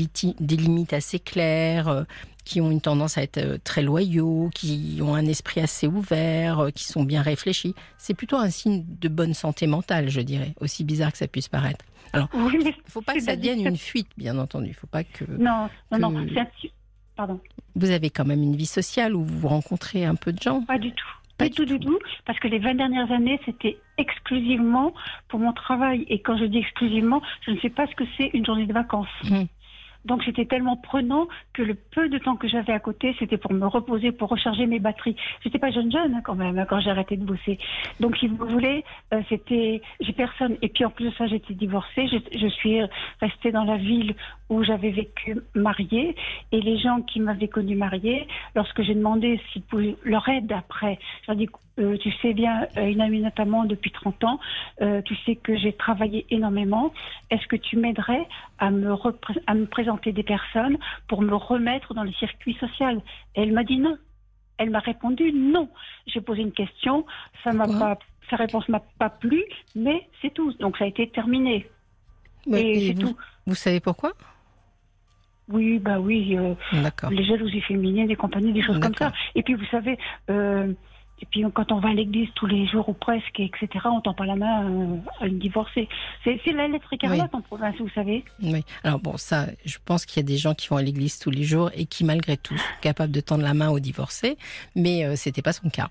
limites 0.56 0.92
assez 0.92 1.20
claires, 1.20 1.86
euh, 1.86 2.02
qui 2.50 2.60
ont 2.60 2.72
une 2.72 2.80
tendance 2.80 3.16
à 3.16 3.22
être 3.22 3.38
euh, 3.38 3.58
très 3.62 3.80
loyaux, 3.80 4.50
qui 4.52 4.98
ont 5.02 5.14
un 5.14 5.24
esprit 5.26 5.60
assez 5.60 5.86
ouvert, 5.86 6.58
euh, 6.58 6.70
qui 6.70 6.82
sont 6.82 7.04
bien 7.04 7.22
réfléchis. 7.22 7.76
C'est 7.96 8.14
plutôt 8.14 8.36
un 8.38 8.50
signe 8.50 8.84
de 8.88 9.08
bonne 9.08 9.34
santé 9.34 9.68
mentale, 9.68 10.08
je 10.10 10.20
dirais, 10.20 10.52
aussi 10.60 10.82
bizarre 10.82 11.12
que 11.12 11.18
ça 11.18 11.28
puisse 11.28 11.46
paraître. 11.48 11.84
Mais 12.12 12.22
Il 12.34 12.58
ne 12.66 12.72
faut 12.88 13.02
pas 13.02 13.14
que 13.14 13.20
ça 13.20 13.36
devienne 13.36 13.64
une 13.64 13.76
fuite, 13.76 14.08
bien 14.18 14.36
entendu. 14.36 14.74
Faut 14.74 14.88
pas 14.88 15.04
que... 15.04 15.24
non, 15.30 15.68
non, 15.92 16.10
non. 16.10 16.24
que- 16.26 16.34
c'est 16.34 16.40
un- 16.40 16.48
Pardon. 17.14 17.38
Vous 17.76 17.90
avez 17.90 18.10
quand 18.10 18.24
même 18.24 18.42
une 18.42 18.56
vie 18.56 18.66
sociale 18.66 19.14
où 19.14 19.22
vous 19.22 19.46
rencontrez 19.46 20.04
un 20.04 20.16
peu 20.16 20.32
de 20.32 20.42
gens 20.42 20.62
Pas 20.62 20.78
du 20.78 20.90
tout. 20.90 21.06
Pas 21.38 21.44
du 21.48 21.52
tout, 21.54 21.64
du 21.64 21.78
tout, 21.78 21.98
parce 22.26 22.38
que 22.40 22.48
les 22.48 22.58
20 22.58 22.74
dernières 22.74 23.10
années, 23.12 23.38
c'était 23.46 23.78
exclusivement 23.96 24.92
pour 25.28 25.38
mon 25.40 25.52
travail. 25.52 26.04
Et 26.08 26.20
quand 26.20 26.36
je 26.36 26.44
dis 26.44 26.58
exclusivement, 26.58 27.22
je 27.46 27.52
ne 27.52 27.60
sais 27.60 27.70
pas 27.70 27.86
ce 27.86 27.94
que 27.94 28.04
c'est 28.16 28.30
une 28.34 28.44
journée 28.44 28.66
de 28.66 28.72
vacances. 28.72 29.08
Mmh. 29.24 29.44
Donc 30.04 30.22
c'était 30.24 30.46
tellement 30.46 30.76
prenant 30.76 31.28
que 31.52 31.62
le 31.62 31.74
peu 31.74 32.08
de 32.08 32.18
temps 32.18 32.36
que 32.36 32.48
j'avais 32.48 32.72
à 32.72 32.80
côté, 32.80 33.14
c'était 33.18 33.36
pour 33.36 33.52
me 33.52 33.66
reposer, 33.66 34.12
pour 34.12 34.28
recharger 34.28 34.66
mes 34.66 34.78
batteries. 34.78 35.16
J'étais 35.42 35.58
pas 35.58 35.70
jeune 35.70 35.92
jeune 35.92 36.14
hein, 36.14 36.20
quand 36.24 36.34
même 36.34 36.58
hein, 36.58 36.66
quand 36.68 36.80
j'ai 36.80 36.90
arrêté 36.90 37.16
de 37.16 37.24
bosser. 37.24 37.58
Donc 38.00 38.16
si 38.16 38.26
vous 38.26 38.46
voulez, 38.46 38.84
euh, 39.12 39.20
c'était 39.28 39.82
j'ai 40.00 40.12
personne. 40.12 40.56
Et 40.62 40.68
puis 40.68 40.84
en 40.84 40.90
plus 40.90 41.06
de 41.06 41.14
ça, 41.14 41.26
j'étais 41.26 41.54
divorcée. 41.54 42.08
Je, 42.08 42.38
je, 42.38 42.46
suis 42.48 42.80
restée 43.20 43.52
dans 43.52 43.64
la 43.64 43.76
ville 43.76 44.14
où 44.48 44.62
j'avais 44.62 44.90
vécu 44.90 45.38
mariée. 45.54 46.14
Et 46.52 46.60
les 46.60 46.78
gens 46.78 47.02
qui 47.02 47.20
m'avaient 47.20 47.48
connue 47.48 47.76
mariée, 47.76 48.26
lorsque 48.54 48.82
j'ai 48.82 48.94
demandé 48.94 49.40
s'ils 49.52 49.62
pouvaient 49.62 49.96
leur 50.04 50.28
aide 50.28 50.52
après, 50.52 50.98
j'ai 51.26 51.34
dit 51.34 51.48
euh, 51.80 51.96
tu 51.96 52.12
sais 52.20 52.34
bien, 52.34 52.66
euh, 52.76 52.86
une 52.86 53.00
amie 53.00 53.20
notamment 53.20 53.64
depuis 53.64 53.90
30 53.90 54.24
ans, 54.24 54.40
euh, 54.82 55.00
tu 55.02 55.16
sais 55.24 55.36
que 55.36 55.56
j'ai 55.56 55.72
travaillé 55.72 56.26
énormément. 56.30 56.92
Est-ce 57.30 57.46
que 57.46 57.56
tu 57.56 57.76
m'aiderais 57.76 58.26
à 58.58 58.70
me, 58.70 58.94
à 59.46 59.54
me 59.54 59.66
présenter 59.66 60.12
des 60.12 60.22
personnes 60.22 60.78
pour 61.08 61.22
me 61.22 61.34
remettre 61.34 61.94
dans 61.94 62.04
le 62.04 62.12
circuit 62.12 62.54
social? 62.60 63.00
Et 63.34 63.42
elle 63.42 63.52
m'a 63.52 63.64
dit 63.64 63.78
non. 63.78 63.96
Elle 64.58 64.70
m'a 64.70 64.80
répondu 64.80 65.32
non. 65.32 65.70
J'ai 66.06 66.20
posé 66.20 66.42
une 66.42 66.52
question, 66.52 67.06
ça 67.42 67.52
m'a 67.52 67.66
pas, 67.66 67.98
sa 68.28 68.36
réponse 68.36 68.68
m'a 68.68 68.82
pas 68.98 69.08
plu, 69.08 69.42
mais 69.74 70.06
c'est 70.20 70.34
tout. 70.34 70.52
Donc 70.60 70.76
ça 70.76 70.84
a 70.84 70.88
été 70.88 71.08
terminé. 71.08 71.66
et 72.52 72.88
c'est 72.88 72.94
tout. 72.94 73.16
Vous 73.46 73.54
savez 73.54 73.80
pourquoi? 73.80 74.12
Oui, 75.48 75.80
bah 75.80 75.98
oui, 75.98 76.36
les 77.10 77.24
jalousies 77.24 77.62
féminines, 77.62 78.06
des 78.06 78.14
compagnies, 78.14 78.52
des 78.52 78.62
choses 78.62 78.78
comme 78.78 78.94
ça. 78.94 79.12
Et 79.34 79.42
puis 79.42 79.54
vous 79.54 79.64
savez, 79.70 79.98
et 81.22 81.26
puis 81.26 81.44
quand 81.52 81.72
on 81.72 81.80
va 81.80 81.90
à 81.90 81.92
l'église 81.92 82.28
tous 82.34 82.46
les 82.46 82.66
jours 82.66 82.88
ou 82.88 82.94
presque, 82.94 83.40
etc., 83.40 83.68
on 83.84 84.00
tend 84.00 84.14
pas 84.14 84.26
la 84.26 84.36
main 84.36 84.64
euh, 84.64 84.96
à 85.20 85.26
une 85.26 85.38
divorcée. 85.38 85.88
C'est 86.24 86.52
la 86.52 86.68
lettre 86.68 86.92
écarlate 86.92 87.34
en 87.34 87.42
province, 87.42 87.76
vous 87.78 87.90
savez. 87.90 88.24
Oui. 88.42 88.64
Alors 88.84 89.00
bon, 89.00 89.16
ça, 89.16 89.46
je 89.64 89.78
pense 89.84 90.06
qu'il 90.06 90.22
y 90.22 90.24
a 90.24 90.26
des 90.26 90.38
gens 90.38 90.54
qui 90.54 90.68
vont 90.68 90.76
à 90.76 90.82
l'église 90.82 91.18
tous 91.18 91.30
les 91.30 91.42
jours 91.42 91.70
et 91.74 91.86
qui, 91.86 92.04
malgré 92.04 92.36
tout, 92.36 92.56
sont 92.56 92.64
capables 92.80 93.12
de 93.12 93.20
tendre 93.20 93.42
la 93.42 93.54
main 93.54 93.68
aux 93.68 93.80
divorcés, 93.80 94.36
mais 94.74 95.04
euh, 95.04 95.14
c'était 95.16 95.42
pas 95.42 95.52
son 95.52 95.68
cas. 95.68 95.90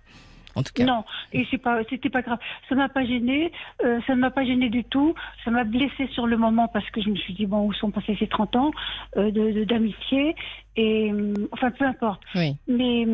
En 0.56 0.64
tout 0.64 0.74
cas. 0.74 0.84
Non, 0.84 1.06
et 1.32 1.46
c'est 1.52 1.60
pas, 1.60 1.80
c'était 1.90 2.10
pas 2.10 2.24
grave. 2.24 2.40
Ça 2.68 2.76
m'a 2.76 2.90
pas 2.90 3.06
gêné, 3.06 3.52
euh, 3.84 4.00
ça 4.08 4.16
ne 4.16 4.20
m'a 4.20 4.32
pas 4.32 4.44
gêné 4.44 4.70
du 4.70 4.84
tout. 4.84 5.14
Ça 5.46 5.52
m'a 5.52 5.64
blessé 5.64 6.08
sur 6.12 6.26
le 6.26 6.38
moment 6.38 6.68
parce 6.68 6.90
que 6.90 7.02
je 7.02 7.10
me 7.10 7.16
suis 7.16 7.34
dit 7.36 7.46
bon, 7.46 7.68
où 7.68 7.74
sont 7.74 7.92
passés 7.92 8.18
ces 8.20 8.28
30 8.28 8.56
ans 8.56 8.72
de 9.16 9.64
d'amitié 9.64 10.36
et 10.76 11.14
enfin 11.52 11.70
peu 11.70 11.86
importe. 11.86 12.24
Oui. 12.34 12.58
Mais 12.68 13.06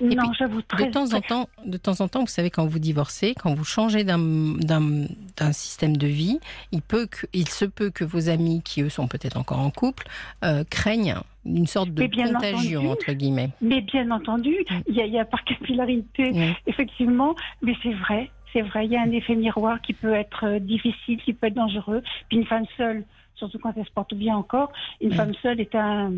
non, 0.00 0.32
j'avoue 0.38 0.62
très. 0.62 0.86
De 0.86 0.92
temps 0.92 1.12
en 1.14 1.20
temps, 1.20 1.48
de 1.64 1.76
temps 1.76 2.00
en 2.00 2.08
temps, 2.08 2.20
vous 2.20 2.26
savez, 2.26 2.50
quand 2.50 2.66
vous 2.66 2.78
divorcez, 2.78 3.34
quand 3.34 3.54
vous 3.54 3.64
changez 3.64 4.04
d'un 4.04 5.52
système 5.52 5.96
de 5.96 6.06
vie, 6.06 6.38
il 6.72 6.82
peut 6.82 7.06
que, 7.06 7.26
il 7.32 7.48
se 7.48 7.64
peut 7.64 7.90
que 7.90 8.04
vos 8.04 8.28
amis, 8.28 8.62
qui 8.62 8.82
eux 8.82 8.88
sont 8.88 9.08
peut-être 9.08 9.36
encore 9.36 9.60
en 9.60 9.70
couple, 9.70 10.06
euh, 10.44 10.64
craignent 10.68 11.16
une 11.44 11.66
sorte 11.66 11.90
de 11.90 12.06
contagion 12.06 12.90
entre 12.90 13.12
guillemets. 13.12 13.50
Mais 13.60 13.80
bien 13.80 14.10
entendu, 14.10 14.54
il 14.86 14.94
y, 14.94 15.18
a, 15.18 15.24
par 15.24 15.42
capillarité, 15.44 16.54
effectivement, 16.66 17.34
mais 17.62 17.74
c'est 17.82 17.94
vrai, 17.94 18.30
c'est 18.52 18.62
vrai, 18.62 18.86
il 18.86 18.92
y 18.92 18.96
a 18.96 19.02
un 19.02 19.10
effet 19.12 19.34
miroir 19.34 19.80
qui 19.80 19.92
peut 19.92 20.14
être 20.14 20.44
euh, 20.44 20.58
difficile, 20.58 21.20
qui 21.22 21.32
peut 21.32 21.46
être 21.46 21.54
dangereux. 21.54 22.02
Puis 22.28 22.38
une 22.38 22.46
femme 22.46 22.66
seule, 22.76 23.04
surtout 23.36 23.58
quand 23.58 23.72
elle 23.76 23.84
se 23.84 23.90
porte 23.90 24.14
bien 24.14 24.36
encore, 24.36 24.72
une 25.00 25.14
femme 25.14 25.32
seule 25.42 25.60
est 25.60 25.74
un 25.74 26.12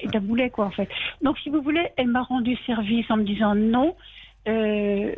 et 0.00 0.08
un 0.14 0.20
boulet, 0.20 0.50
quoi, 0.50 0.66
en 0.66 0.70
fait. 0.70 0.88
Donc, 1.22 1.38
si 1.38 1.50
vous 1.50 1.62
voulez, 1.62 1.88
elle 1.96 2.08
m'a 2.08 2.22
rendu 2.22 2.56
service 2.66 3.10
en 3.10 3.16
me 3.16 3.24
disant 3.24 3.54
non. 3.54 3.96
Euh, 4.46 5.14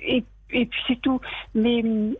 et, 0.00 0.24
et, 0.50 0.66
puis, 0.66 0.80
c'est 0.88 1.00
tout. 1.00 1.20
Mais 1.54 1.82
hum, 1.82 2.14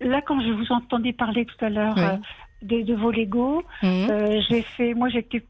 là, 0.00 0.20
quand 0.22 0.40
je 0.40 0.50
vous 0.50 0.72
entendais 0.72 1.12
parler 1.12 1.44
tout 1.46 1.64
à 1.64 1.68
l'heure 1.68 1.98
euh, 1.98 2.16
de, 2.62 2.94
vos 2.94 3.10
Lego, 3.10 3.62
mhm. 3.82 4.10
euh, 4.10 4.40
j'ai 4.48 4.62
fait. 4.62 4.94
Moi, 4.94 5.08
j'étais. 5.08 5.42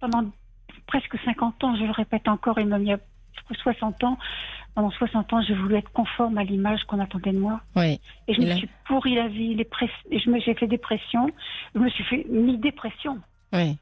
Pendant 0.00 0.30
presque 0.86 1.16
50 1.24 1.62
ans, 1.62 1.76
je 1.76 1.84
le 1.84 1.90
répète 1.90 2.26
encore, 2.26 2.58
et 2.58 2.64
même 2.64 2.82
il 2.82 2.88
y 2.88 2.92
a 2.92 2.98
60 3.62 4.02
ans, 4.04 4.18
pendant 4.74 4.90
60 4.90 5.32
ans, 5.32 5.42
j'ai 5.42 5.54
voulu 5.54 5.76
être 5.76 5.90
conforme 5.92 6.38
à 6.38 6.44
l'image 6.44 6.84
qu'on 6.84 7.00
attendait 7.00 7.32
de 7.32 7.38
moi. 7.38 7.60
Oui. 7.76 8.00
Et 8.28 8.34
je 8.34 8.40
me 8.40 8.54
suis 8.54 8.68
pourri 8.86 9.14
la 9.14 9.28
vie, 9.28 9.54
les 9.54 9.68
me, 10.26 10.40
j'ai 10.40 10.54
fait 10.54 10.66
dépression, 10.66 11.30
je 11.74 11.80
me 11.80 11.88
suis 11.90 12.04
fait 12.04 12.26
mis 12.28 12.56
dépression. 12.58 13.18
Oui. 13.52 13.76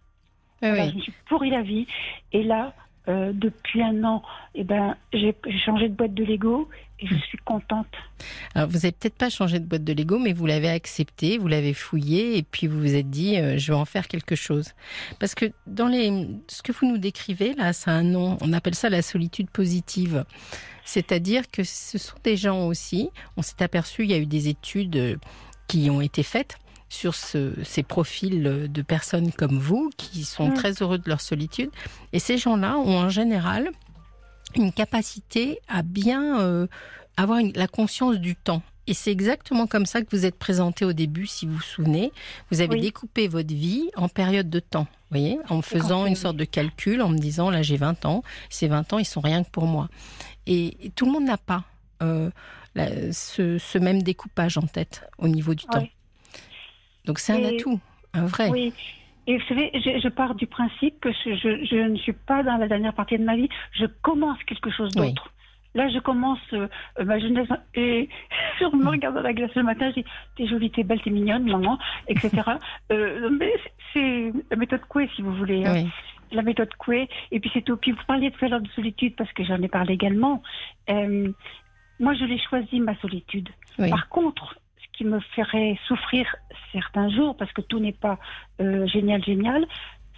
Je 0.62 0.97
me 0.97 1.00
suis 1.00 1.12
pourri 1.29 1.50
la 1.50 1.62
vie. 1.62 1.87
Et 2.33 2.43
là, 2.43 2.75
euh, 3.09 3.33
depuis 3.33 3.83
un 3.83 4.05
an, 4.05 4.23
eh 4.55 4.65
ben, 4.65 4.95
j'ai 5.15 5.35
changé 5.65 5.88
de 5.88 5.95
boîte 5.95 6.12
de 6.12 6.25
Lego 6.25 6.69
et 7.00 7.07
je 7.07 7.15
suis 7.15 7.38
contente. 7.38 7.87
Alors, 8.55 8.69
vous 8.69 8.75
n'avez 8.75 8.93
peut-être 8.93 9.17
pas 9.17 9.31
changé 9.31 9.61
de 9.61 9.65
boîte 9.65 9.85
de 9.85 9.95
Lego, 9.95 10.19
mais 10.19 10.35
vous 10.35 10.45
l'avez 10.45 10.69
accepté, 10.69 11.38
vous 11.38 11.49
l'avez 11.49 11.73
fouillé 11.73 12.37
et 12.37 12.43
puis 12.43 12.67
vous 12.67 12.79
vous 12.79 12.95
êtes 12.95 13.09
dit, 13.09 13.38
euh, 13.38 13.57
je 13.57 13.73
vais 13.73 13.79
en 13.79 13.87
faire 13.87 14.09
quelque 14.09 14.35
chose. 14.35 14.73
Parce 15.21 15.35
que 15.35 15.47
dans 15.67 15.88
les, 15.88 16.29
ce 16.49 16.61
que 16.62 16.73
vous 16.73 16.87
nous 16.87 16.99
décrivez, 16.99 17.55
là, 17.55 17.73
ça 17.73 17.93
a 17.93 17.95
un 17.95 18.03
nom, 18.03 18.37
on 18.43 18.53
appelle 18.53 18.75
ça 18.75 18.91
la 18.91 19.00
solitude 19.00 19.49
positive. 19.49 20.25
C'est-à-dire 20.85 21.50
que 21.50 21.65
ce 21.65 21.97
sont 21.97 22.17
des 22.25 22.37
gens 22.37 22.67
aussi, 22.67 23.09
on 23.38 23.43
s'est 23.43 23.62
aperçu, 23.62 24.05
il 24.05 24.11
y 24.11 24.15
a 24.15 24.19
eu 24.19 24.27
des 24.27 24.49
études 24.49 24.97
euh, 24.97 25.17
qui 25.67 25.88
ont 25.88 26.03
été 26.03 26.23
faites 26.23 26.59
sur 26.88 27.14
ces 27.14 27.83
profils 27.83 28.68
de 28.71 28.83
personnes 28.83 29.33
comme 29.33 29.59
vous 29.59 29.90
qui 29.97 30.25
sont 30.25 30.49
mm. 30.49 30.54
très 30.54 30.73
heureux 30.83 30.99
de 30.99 31.09
leur 31.09 31.21
solitude. 31.21 31.71
Et 32.12 32.18
ces 32.18 32.38
gens-là 32.38 32.78
ont 32.78 32.99
en 32.99 33.09
général 33.09 33.71
une 34.57 34.73
capacité 34.73 35.61
à 35.68 35.83
bien 35.83 36.40
euh, 36.40 36.66
avoir 37.16 37.40
la 37.54 37.66
conscience 37.66 38.16
du 38.16 38.37
temps. 38.37 38.62
Et 38.87 38.95
c'est 38.95 39.11
exactement 39.11 39.66
comme 39.66 39.85
ça 39.85 40.00
que 40.00 40.07
vous 40.11 40.25
êtes 40.25 40.38
présenté 40.38 40.87
au 40.87 40.95
début, 40.95 41.26
si 41.26 41.45
vous 41.45 41.57
vous 41.57 41.61
souvenez. 41.61 42.11
Vous 42.50 42.62
avez 42.62 42.80
découpé 42.80 43.28
votre 43.28 43.52
vie 43.52 43.90
en 43.97 44.09
période 44.09 44.49
de 44.49 44.61
temps, 44.61 44.87
voyez, 45.11 45.38
en 45.50 45.61
faisant 45.61 46.07
une 46.07 46.14
sorte 46.14 46.38
de 46.38 46.47
calcul, 46.47 47.02
en 47.02 47.11
me 47.11 47.18
disant, 47.18 47.50
là 47.50 47.61
j'ai 47.61 47.76
20 47.76 48.07
ans, 48.07 48.23
ces 48.49 48.66
20 48.66 48.95
ans, 48.95 48.99
ils 48.99 49.04
sont 49.04 49.21
rien 49.21 49.45
que 49.45 49.50
pour 49.50 49.66
moi. 49.66 49.90
Et, 50.47 50.90
tout 50.95 51.04
le 51.04 51.12
monde 51.12 51.25
n'a 51.25 51.37
pas 51.37 51.64
euh, 52.02 52.30
ce, 53.12 53.78
même 53.78 54.02
découpage 54.02 54.57
en 54.57 54.62
tête 54.66 55.02
au 55.18 55.28
niveau 55.28 55.54
du 55.54 55.66
temps. 55.66 55.87
Donc 57.09 57.19
c'est 57.19 57.33
un 57.33 57.43
atout, 57.43 57.81
un 58.12 58.27
vrai. 58.27 58.50
Oui. 58.50 58.73
Et 59.27 59.38
vous 59.38 59.45
savez, 59.47 59.71
je, 59.75 60.09
pars 60.09 60.35
du 60.35 60.47
principe 60.47 61.00
que 61.00 61.11
je, 61.11 61.35
je, 61.35 61.77
ne 61.77 61.97
suis 61.97 62.12
pas 62.12 62.43
dans 62.43 62.59
la 62.59 62.69
dernière 62.69 62.93
partie 62.93 63.19
de 63.19 63.25
ma 63.25 63.35
vie, 63.35 63.49
je 63.73 63.87
commence 64.03 64.38
quelque 64.45 64.71
chose 64.71 64.93
d'autre. 64.93 65.33
Là, 65.75 65.88
je 65.88 65.99
commence 66.00 66.38
euh, 66.53 66.69
ma 67.03 67.19
jeunesse 67.19 67.49
et 67.75 68.11
sur 68.59 68.75
me 68.75 68.88
regardant 68.88 69.23
la 69.23 69.33
glace 69.33 69.55
le 69.55 69.62
matin, 69.62 69.91
je 69.91 70.00
dis 70.00 70.07
T'es 70.37 70.47
jolie, 70.47 70.71
t'es 70.71 70.83
belle, 70.83 71.00
t'es 71.00 71.11
mignonne, 71.11 71.50
maman, 71.50 71.79
etc. 72.09 72.43
euh, 72.93 73.31
mais 73.31 73.55
c'est 73.93 74.33
la 74.50 74.57
méthode 74.57 74.85
Coué, 74.88 75.09
si 75.17 75.23
vous 75.23 75.35
voulez. 75.35 75.65
Hein. 75.65 75.87
La 76.33 76.43
méthode 76.43 76.75
Coué. 76.75 77.09
Et 77.31 77.41
puis 77.41 77.50
c'est 77.55 77.62
tout. 77.62 77.77
Puis 77.79 77.93
vous 77.93 78.05
parliez 78.07 78.31
de 78.31 78.47
l'heure 78.47 78.61
de 78.61 78.69
solitude, 78.69 79.15
parce 79.17 79.33
que 79.33 79.45
j'en 79.45 79.62
ai 79.62 79.69
parlé 79.69 79.95
également. 79.95 80.43
Euh, 80.91 81.33
moi, 82.00 82.15
je 82.15 82.25
l'ai 82.25 82.38
choisi, 82.38 82.81
ma 82.81 82.97
solitude. 82.97 83.49
Par 83.79 84.09
contre, 84.09 84.59
qui 84.99 85.05
me 85.05 85.21
ferait 85.37 85.78
souffrir 85.87 86.26
certains 86.73 87.09
jours, 87.09 87.37
parce 87.37 87.52
que 87.52 87.61
tout 87.61 87.78
n'est 87.78 87.93
pas 87.93 88.19
euh, 88.61 88.85
génial, 88.88 89.25
génial, 89.25 89.64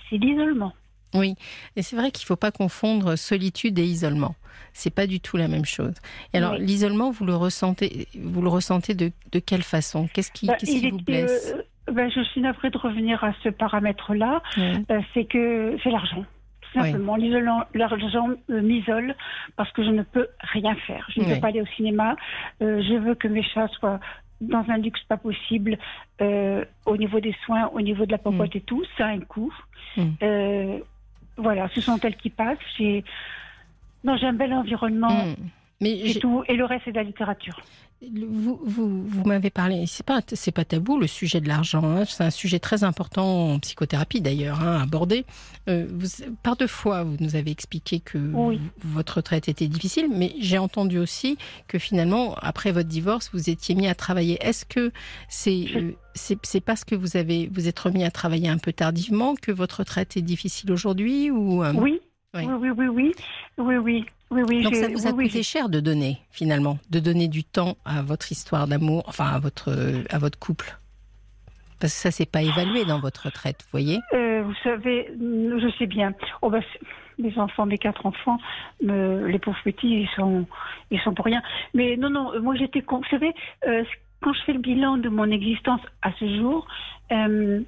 c'est 0.08 0.16
l'isolement. 0.16 0.72
Oui, 1.14 1.34
et 1.76 1.82
c'est 1.82 1.96
vrai 1.96 2.10
qu'il 2.10 2.24
ne 2.24 2.28
faut 2.28 2.36
pas 2.36 2.50
confondre 2.50 3.16
solitude 3.16 3.78
et 3.78 3.84
isolement. 3.84 4.34
C'est 4.72 4.94
pas 4.94 5.06
du 5.06 5.20
tout 5.20 5.36
la 5.36 5.48
même 5.48 5.64
chose. 5.64 5.94
Et 6.32 6.38
alors, 6.38 6.54
l'isolement, 6.54 7.10
vous 7.10 7.26
le 7.26 7.34
ressentez, 7.34 8.06
vous 8.14 8.40
le 8.40 8.48
ressentez 8.48 8.94
de, 8.94 9.10
de 9.32 9.38
quelle 9.40 9.62
façon? 9.64 10.08
Qu'est-ce 10.14 10.30
qui, 10.30 10.46
bah, 10.46 10.54
qui 10.54 10.88
vous 10.88 10.98
blesse? 10.98 11.52
euh, 11.56 11.92
ben, 11.92 12.10
Je 12.10 12.22
suis 12.22 12.40
navrée 12.40 12.70
de 12.70 12.78
revenir 12.78 13.22
à 13.24 13.32
ce 13.42 13.48
paramètre-là. 13.48 14.42
Euh, 14.58 15.00
c'est 15.12 15.24
que 15.24 15.76
c'est 15.82 15.90
l'argent. 15.90 16.24
Simplement, 16.72 17.16
l'argent 17.74 18.28
m'isole 18.48 19.16
parce 19.56 19.72
que 19.72 19.82
je 19.82 19.90
ne 19.90 20.04
peux 20.04 20.28
rien 20.52 20.76
faire. 20.86 21.04
Je 21.12 21.20
ne 21.20 21.34
peux 21.34 21.40
pas 21.40 21.48
aller 21.48 21.60
au 21.60 21.66
cinéma. 21.76 22.14
je 22.60 22.96
veux 22.96 23.16
que 23.16 23.26
mes 23.26 23.42
chats 23.42 23.66
soient 23.80 23.98
dans 24.40 24.64
un 24.68 24.78
luxe 24.78 25.02
pas 25.08 25.16
possible 25.16 25.78
euh, 26.20 26.64
au 26.86 26.96
niveau 26.96 27.20
des 27.20 27.34
soins, 27.44 27.68
au 27.72 27.80
niveau 27.80 28.06
de 28.06 28.12
la 28.12 28.18
popote 28.18 28.54
mm. 28.54 28.58
et 28.58 28.60
tout. 28.62 28.82
Ça 28.96 29.06
a 29.06 29.10
un 29.10 29.20
coût. 29.20 29.52
Mm. 29.96 30.02
Euh, 30.22 30.78
voilà, 31.36 31.68
ce 31.74 31.80
sont 31.80 31.98
elles 31.98 32.16
qui 32.16 32.30
passent. 32.30 32.58
J'ai 32.78 33.04
j'ai 34.04 34.26
un 34.26 34.32
bel 34.32 34.52
environnement. 34.52 35.26
Mm. 35.26 35.34
Mais 35.82 35.98
et, 35.98 36.18
tout, 36.18 36.44
et 36.46 36.56
le 36.56 36.64
reste, 36.64 36.82
c'est 36.84 36.92
de 36.92 36.96
la 36.96 37.02
littérature. 37.02 37.58
Vous, 38.02 38.58
vous, 38.64 39.02
vous 39.02 39.24
m'avez 39.24 39.50
parlé, 39.50 39.84
c'est 39.86 40.06
pas, 40.06 40.22
c'est 40.26 40.52
pas 40.52 40.64
tabou 40.64 40.98
le 40.98 41.06
sujet 41.06 41.42
de 41.42 41.48
l'argent, 41.48 41.84
hein. 41.84 42.06
c'est 42.06 42.24
un 42.24 42.30
sujet 42.30 42.58
très 42.58 42.82
important 42.82 43.52
en 43.52 43.58
psychothérapie 43.58 44.22
d'ailleurs, 44.22 44.62
hein, 44.62 44.80
abordé. 44.80 45.26
Euh, 45.68 45.86
par 46.42 46.56
deux 46.56 46.66
fois, 46.66 47.02
vous 47.02 47.18
nous 47.20 47.36
avez 47.36 47.50
expliqué 47.50 48.00
que 48.00 48.32
votre 48.82 49.18
retraite 49.18 49.50
était 49.50 49.68
difficile, 49.68 50.08
mais 50.10 50.34
j'ai 50.40 50.56
entendu 50.56 50.98
aussi 50.98 51.36
que 51.68 51.78
finalement, 51.78 52.34
après 52.36 52.72
votre 52.72 52.88
divorce, 52.88 53.28
vous 53.34 53.50
étiez 53.50 53.74
mis 53.74 53.86
à 53.86 53.94
travailler. 53.94 54.38
Est-ce 54.40 54.64
que 54.64 54.92
c'est, 55.28 55.66
euh, 55.76 55.92
c'est, 56.14 56.60
parce 56.60 56.84
que 56.84 56.94
vous 56.94 57.18
avez, 57.18 57.50
vous 57.52 57.68
êtes 57.68 57.78
remis 57.78 58.04
à 58.04 58.10
travailler 58.10 58.48
un 58.48 58.58
peu 58.58 58.72
tardivement 58.72 59.34
que 59.34 59.52
votre 59.52 59.80
retraite 59.80 60.16
est 60.16 60.22
difficile 60.22 60.72
aujourd'hui 60.72 61.30
ou 61.30 61.62
euh? 61.62 61.74
oui. 61.76 62.00
Oui. 62.32 62.46
oui, 62.46 62.70
oui, 62.70 62.86
oui, 62.88 63.12
oui, 63.58 63.76
oui, 63.76 63.76
Oui, 63.78 64.06
oui. 64.30 64.62
Donc 64.62 64.74
j'ai- 64.74 64.80
ça 64.80 64.88
vous 64.88 65.06
a 65.06 65.10
oui, 65.10 65.16
oui, 65.18 65.28
coûté 65.28 65.42
cher 65.42 65.68
de 65.68 65.80
donner, 65.80 66.18
finalement, 66.30 66.78
de 66.90 67.00
donner 67.00 67.28
du 67.28 67.44
temps 67.44 67.76
à 67.84 68.02
votre 68.02 68.30
histoire 68.32 68.66
d'amour, 68.68 69.02
enfin 69.06 69.26
à 69.26 69.38
votre, 69.38 69.70
à 70.10 70.18
votre 70.18 70.38
couple? 70.38 70.76
Parce 71.80 71.94
que 71.94 71.98
ça, 72.00 72.10
c'est 72.10 72.30
pas 72.30 72.42
évalué 72.42 72.84
dans 72.84 73.00
votre 73.00 73.24
retraite, 73.26 73.62
vous 73.62 73.70
voyez? 73.70 73.98
Euh, 74.12 74.42
vous 74.42 74.54
savez, 74.62 75.08
je 75.18 75.72
sais 75.78 75.86
bien. 75.86 76.12
Oh, 76.42 76.50
bah, 76.50 76.60
c'est- 76.72 76.80
mes 77.22 77.36
enfants, 77.38 77.66
mes 77.66 77.78
quatre 77.78 78.06
enfants, 78.06 78.38
me- 78.82 79.26
les 79.26 79.38
pauvres 79.38 79.58
petits, 79.64 80.02
ils 80.02 80.08
sont, 80.16 80.46
ils 80.90 81.00
sont 81.00 81.12
pour 81.14 81.24
rien. 81.24 81.42
Mais 81.74 81.96
non, 81.96 82.08
non, 82.10 82.32
euh, 82.34 82.40
moi 82.40 82.54
j'étais. 82.54 82.82
Vous 82.88 83.02
savez, 83.10 83.32
euh, 83.66 83.82
quand 84.22 84.32
je 84.32 84.40
fais 84.42 84.52
le 84.52 84.58
bilan 84.58 84.96
de 84.98 85.08
mon 85.08 85.30
existence 85.30 85.80
à 86.02 86.12
ce 86.18 86.36
jour, 86.38 86.66
euh, 87.12 87.60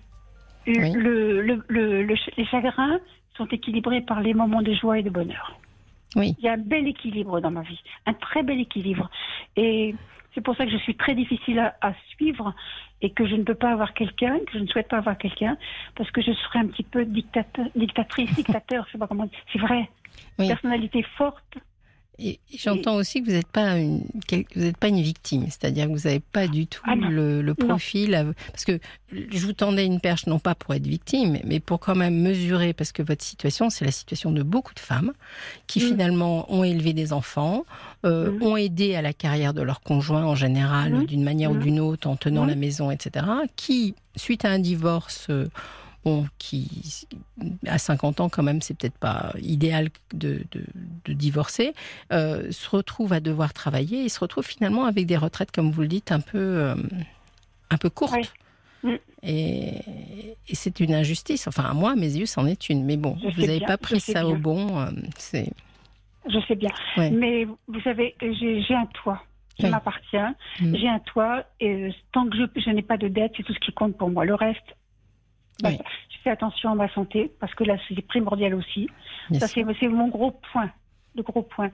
Oui. 0.67 0.93
le, 0.93 1.41
le, 1.43 1.63
le- 1.69 2.03
le 2.03 2.17
ch- 2.17 2.31
les 2.37 2.47
chagrins 2.47 2.99
sont 3.37 3.47
équilibrés 3.47 4.03
par 4.03 4.21
les 4.21 4.33
moments 4.35 4.63
de 4.63 4.73
joie 4.75 4.99
et 4.99 5.03
de 5.03 5.11
bonheur. 5.11 5.59
Oui. 6.17 6.35
Il 6.39 6.45
y 6.45 6.49
a 6.49 6.53
un 6.53 6.59
bel 6.59 6.87
équilibre 6.87 7.41
dans 7.41 7.51
ma 7.51 7.63
vie, 7.63 7.81
un 8.07 8.15
très 8.15 8.43
bel 8.43 8.61
équilibre. 8.61 9.11
Et 9.57 9.95
c'est 10.35 10.41
pour 10.41 10.57
ça 10.57 10.65
que 10.65 10.71
je 10.73 10.79
suis 10.79 10.97
très 10.97 11.15
difficile 11.15 11.59
à, 11.59 11.77
à 11.81 11.93
suivre 12.11 12.55
et 13.01 13.11
que 13.11 13.27
je 13.27 13.35
ne 13.35 13.43
peux 13.43 13.55
pas 13.55 13.73
avoir 13.73 13.95
quelqu'un, 13.95 14.39
que 14.39 14.53
je 14.55 14.59
ne 14.59 14.67
souhaite 14.67 14.89
pas 14.89 14.99
avoir 14.99 15.19
quelqu'un, 15.19 15.57
parce 15.97 16.11
que 16.11 16.23
je 16.23 16.33
serais 16.33 16.61
un 16.61 16.67
petit 16.69 16.85
peu 16.85 17.05
dictateur, 17.05 17.67
dictatrice, 17.75 18.33
dictateur, 18.35 18.87
je 18.87 18.93
sais 18.93 18.99
pas 18.99 19.07
comment. 19.09 19.25
dire. 19.25 19.39
C'est 19.53 19.59
vrai. 19.59 19.91
Oui. 20.39 20.49
Personnalité 20.49 21.03
forte. 21.17 21.59
Et 22.19 22.39
j'entends 22.57 22.97
aussi 22.97 23.21
que 23.23 23.27
vous 23.27 23.33
n'êtes 23.33 23.47
pas 23.49 23.79
une, 23.79 24.03
vous 24.55 24.61
n'êtes 24.61 24.77
pas 24.77 24.89
une 24.89 25.01
victime, 25.01 25.47
c'est-à-dire 25.47 25.87
que 25.87 25.93
vous 25.93 26.05
n'avez 26.07 26.21
pas 26.21 26.47
du 26.47 26.67
tout 26.67 26.83
Ah 26.87 26.95
le, 26.95 27.53
profil. 27.55 28.15
à- 28.15 28.25
parce 28.51 28.65
que 28.67 28.79
je 29.11 29.39
vous 29.45 29.55
tendais 29.55 29.87
une 29.87 29.99
perche 29.99 30.27
non 30.27 30.39
pas 30.39 30.55
pour 30.55 30.75
être 30.75 30.87
victime, 30.87 31.39
mais 31.45 31.59
pour 31.59 31.81
quand 31.81 31.95
même 31.95 32.21
mesurer, 32.21 32.75
parce 32.75 32.93
que 32.93 33.03
votre 33.03 33.25
situation, 33.25 33.71
c'est 33.71 33.85
la 33.87 33.91
situation 33.91 34.31
de 34.31 34.43
beaucoup 34.43 34.75
de 34.75 34.79
femmes 34.81 35.13
qui 35.67 35.79
Mm. 35.81 35.89
finalement 35.89 36.53
ont 36.53 36.65
élevé 36.65 36.93
des 36.93 37.13
enfants, 37.15 37.65
euh, 38.05 38.31
Mm. 38.31 38.43
ont 38.43 38.57
aidé 38.59 38.95
à 38.95 39.03
la 39.03 39.15
carrière 39.15 39.55
de 39.55 39.63
leur 39.63 39.81
conjoint 39.81 40.25
en 40.25 40.35
général, 40.35 40.93
Mm. 40.93 41.07
d'une 41.07 41.25
manière 41.25 41.51
ou 41.51 41.57
d'une 41.57 41.81
autre, 41.81 42.09
en 42.09 42.17
tenant 42.17 42.45
la 42.45 42.55
maison, 42.57 42.91
etc. 42.91 43.25
Qui, 43.57 43.95
suite 44.17 44.45
à 44.45 44.51
un 44.51 44.59
divorce. 44.59 45.27
euh, 45.31 45.49
Bon, 46.05 46.27
qui 46.39 47.07
à 47.67 47.79
50 47.79 48.21
ans 48.21 48.29
quand 48.29 48.43
même, 48.43 48.61
c'est 48.61 48.75
peut-être 48.77 48.99
pas 48.99 49.33
idéal 49.41 49.89
de, 50.13 50.43
de, 50.51 50.65
de 51.05 51.13
divorcer, 51.13 51.75
euh, 52.13 52.51
se 52.51 52.69
retrouve 52.71 53.13
à 53.13 53.21
devoir 53.21 53.53
travailler 53.53 54.05
et 54.05 54.09
se 54.09 54.19
retrouve 54.19 54.45
finalement 54.45 54.85
avec 54.87 55.07
des 55.07 55.17
retraites, 55.17 55.53
comme 55.53 55.71
vous 55.71 55.83
le 55.83 55.87
dites, 55.89 56.11
un 56.11 56.19
peu, 56.21 56.39
euh, 56.39 56.75
un 57.71 57.77
peu 57.79 57.89
courtes. 57.89 58.15
Oui. 58.83 58.91
Mm. 58.93 58.97
Et, 59.23 59.75
et 60.49 60.55
c'est 60.55 60.81
une 60.81 60.93
injustice. 60.93 61.47
Enfin, 61.47 61.63
à 61.65 61.73
moi, 61.73 61.93
à 61.93 61.95
mes 61.95 62.17
yeux, 62.17 62.27
c'en 62.27 62.47
est 62.47 62.69
une. 62.69 62.85
Mais 62.85 62.97
bon, 62.97 63.17
Je 63.23 63.29
vous 63.37 63.47
n'avez 63.47 63.61
pas 63.61 63.79
pris 63.79 64.01
ça 64.01 64.27
au 64.27 64.35
bon. 64.35 64.81
euh, 64.81 64.91
c'est 65.17 65.53
Je 66.29 66.39
sais 66.49 66.57
bien. 66.57 66.71
Ouais. 66.97 67.11
Mais 67.13 67.45
vous 67.45 67.81
savez, 67.85 68.17
j'ai 68.21 68.75
un 68.75 68.87
toit 68.87 69.23
qui 69.57 69.67
Oui. 69.67 69.71
m'appartient. 69.71 70.17
Mm. 70.61 70.77
J'ai 70.77 70.89
un 70.89 70.99
toit 70.99 71.45
et 71.61 71.91
tant 72.11 72.29
que 72.29 72.37
je, 72.37 72.61
je 72.61 72.71
n'ai 72.71 72.83
pas 72.83 72.97
de 72.97 73.07
dette, 73.07 73.35
c'est 73.37 73.45
tout 73.45 73.55
ce 73.55 73.61
qui 73.61 73.73
compte 73.73 73.97
pour 73.97 74.11
moi. 74.11 74.25
Le 74.25 74.35
reste, 74.35 74.65
Oui. 75.65 75.79
je 76.11 76.17
fais 76.25 76.31
attention 76.31 76.71
à 76.73 76.75
ma 76.75 76.89
santé 76.91 77.31
parce 77.41 77.55
que 77.55 77.65
là, 77.65 77.77
c'est 77.89 78.01
primordial 78.07 78.55
aussi. 78.55 78.89
bien 79.31 79.41
Ça, 79.41 79.49
c'est 79.49 79.89
mon 79.89 80.09
gros 80.09 80.33
point. 80.53 80.71
Le 81.15 81.23
gros 81.23 81.43
point. 81.43 81.71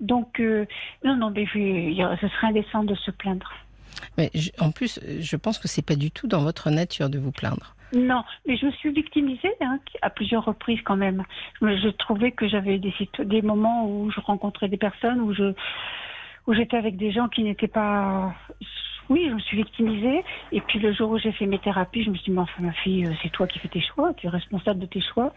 Donc, 0.00 0.40
euh, 0.40 0.66
non, 1.04 1.16
non, 1.16 1.30
mais 1.30 1.46
je, 1.46 2.16
ce 2.20 2.28
serait 2.28 2.48
indécent 2.48 2.84
de 2.84 2.94
se 2.94 3.10
plaindre. 3.10 3.50
Mais 4.18 4.30
je- 4.34 4.50
en 4.60 4.70
plus, 4.72 5.00
je 5.20 5.36
pense 5.36 5.58
que 5.58 5.68
c'est 5.68 5.84
pas 5.86 5.96
du 5.96 6.10
tout 6.10 6.26
dans 6.26 6.42
votre 6.42 6.68
nature 6.70 7.08
de 7.08 7.18
vous 7.18 7.32
plaindre. 7.32 7.74
Non, 7.94 8.22
mais 8.46 8.56
je 8.56 8.66
me 8.66 8.72
suis 8.72 8.90
victimisée 8.92 9.52
hein, 9.60 9.78
à 10.02 10.10
plusieurs 10.10 10.44
reprises 10.44 10.80
quand 10.84 10.96
même. 10.96 11.22
Je, 11.62 11.76
je 11.78 11.88
trouvais 11.88 12.32
que 12.32 12.46
j'avais 12.48 12.78
des, 12.78 12.92
des 13.20 13.40
moments 13.42 13.86
où 13.88 14.10
je 14.10 14.20
rencontrais 14.20 14.68
des 14.68 14.76
personnes, 14.76 15.20
où 15.20 15.32
je 15.32 15.54
où 16.46 16.52
j'étais 16.52 16.76
avec 16.76 16.96
des 16.98 17.10
gens 17.10 17.28
qui 17.28 17.42
n'étaient 17.42 17.68
pas. 17.68 18.34
Oui, 19.10 19.26
je 19.28 19.34
me 19.34 19.40
suis 19.40 19.56
victimisée. 19.56 20.24
Et 20.52 20.60
puis 20.60 20.78
le 20.78 20.92
jour 20.92 21.10
où 21.10 21.18
j'ai 21.18 21.32
fait 21.32 21.46
mes 21.46 21.58
thérapies, 21.58 22.04
je 22.04 22.10
me 22.10 22.14
suis 22.14 22.24
dit, 22.24 22.30
mais 22.30 22.40
enfin 22.40 22.62
ma 22.62 22.72
fille, 22.72 23.06
euh, 23.06 23.12
c'est 23.22 23.30
toi 23.30 23.46
qui 23.46 23.58
fais 23.58 23.68
tes 23.68 23.82
choix, 23.82 24.14
tu 24.14 24.26
es 24.26 24.30
responsable 24.30 24.80
de 24.80 24.86
tes 24.86 25.00
choix. 25.00 25.32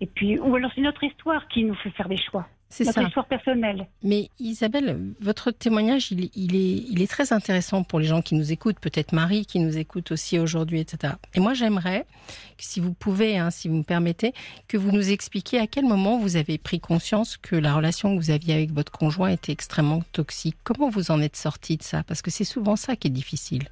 Et 0.00 0.06
puis, 0.06 0.38
ou 0.38 0.54
alors 0.54 0.70
c'est 0.74 0.82
notre 0.82 1.02
histoire 1.04 1.48
qui 1.48 1.64
nous 1.64 1.74
fait 1.74 1.90
faire 1.90 2.08
des 2.08 2.18
choix, 2.18 2.46
C'est 2.68 2.84
notre 2.84 3.00
ça. 3.00 3.06
histoire 3.06 3.26
personnelle. 3.26 3.86
Mais 4.02 4.28
Isabelle, 4.40 4.98
votre 5.20 5.50
témoignage, 5.52 6.10
il, 6.10 6.30
il 6.34 6.56
est, 6.56 6.84
il 6.90 7.00
est 7.00 7.10
très 7.10 7.32
intéressant 7.32 7.84
pour 7.84 8.00
les 8.00 8.06
gens 8.06 8.22
qui 8.22 8.34
nous 8.34 8.52
écoutent, 8.52 8.80
peut-être 8.80 9.12
Marie 9.12 9.46
qui 9.46 9.60
nous 9.60 9.78
écoute 9.78 10.10
aussi 10.10 10.38
aujourd'hui, 10.38 10.80
etc. 10.80 11.14
Et 11.34 11.40
moi, 11.40 11.54
j'aimerais, 11.54 12.06
si 12.58 12.80
vous 12.80 12.92
pouvez, 12.92 13.38
hein, 13.38 13.50
si 13.50 13.68
vous 13.68 13.76
me 13.76 13.82
permettez, 13.84 14.32
que 14.68 14.76
vous 14.76 14.90
nous 14.90 15.12
expliquiez 15.12 15.60
à 15.60 15.66
quel 15.66 15.84
moment 15.84 16.18
vous 16.18 16.36
avez 16.36 16.58
pris 16.58 16.80
conscience 16.80 17.36
que 17.36 17.54
la 17.54 17.74
relation 17.74 18.16
que 18.16 18.20
vous 18.20 18.30
aviez 18.30 18.54
avec 18.54 18.72
votre 18.72 18.90
conjoint 18.92 19.28
était 19.28 19.52
extrêmement 19.52 20.02
toxique. 20.12 20.56
Comment 20.64 20.88
vous 20.88 21.10
en 21.12 21.20
êtes 21.22 21.36
sortie 21.36 21.76
de 21.76 21.82
ça? 21.82 22.02
Parce 22.02 22.20
que 22.20 22.30
c'est 22.30 22.44
souvent 22.44 22.76
ça 22.76 22.96
qui 22.96 23.08
est 23.08 23.10
difficile. 23.10 23.68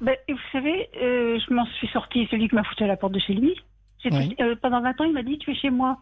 Ben, 0.00 0.16
vous 0.28 0.36
savez, 0.52 0.90
euh, 1.00 1.38
je 1.38 1.54
m'en 1.54 1.64
suis 1.66 1.88
sortie, 1.88 2.26
celui 2.30 2.48
qui 2.48 2.54
m'a 2.54 2.64
foutu 2.64 2.84
à 2.84 2.88
la 2.88 2.96
porte 2.96 3.14
de 3.14 3.20
chez 3.20 3.32
lui. 3.32 3.54
Oui. 4.10 4.36
euh, 4.38 4.54
pendant 4.60 4.82
20 4.82 5.00
ans, 5.00 5.04
il 5.04 5.12
m'a 5.14 5.22
dit, 5.22 5.38
tu 5.38 5.50
es 5.50 5.54
chez 5.54 5.70
moi. 5.70 5.96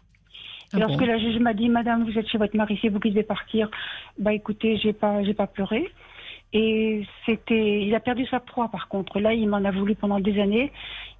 Ah 0.75 0.79
lorsque 0.79 0.99
bon 0.99 1.07
la 1.07 1.19
juge 1.19 1.39
m'a 1.39 1.55
dit, 1.55 1.69
Madame, 1.69 2.05
vous 2.05 2.19
êtes 2.19 2.29
chez 2.29 2.39
votre 2.39 2.57
mari, 2.57 2.79
c'est 2.81 2.89
vous 2.89 3.01
qui 3.01 3.11
devez 3.11 3.23
partir. 3.23 3.71
Bah 4.19 4.33
écoutez, 4.33 4.79
j'ai 4.79 4.93
pas, 4.93 5.23
j'ai 5.23 5.35
pas 5.35 5.47
pleuré. 5.47 5.91
Et 6.55 7.07
c'était, 7.25 7.83
il 7.83 7.95
a 7.95 8.01
perdu 8.01 8.27
sa 8.27 8.41
proie 8.41 8.69
par 8.69 8.89
contre. 8.89 9.21
Là, 9.21 9.33
il 9.33 9.49
m'en 9.49 9.65
a 9.65 9.71
voulu 9.71 9.95
pendant 9.95 10.21
des 10.21 10.39
années. 10.41 10.71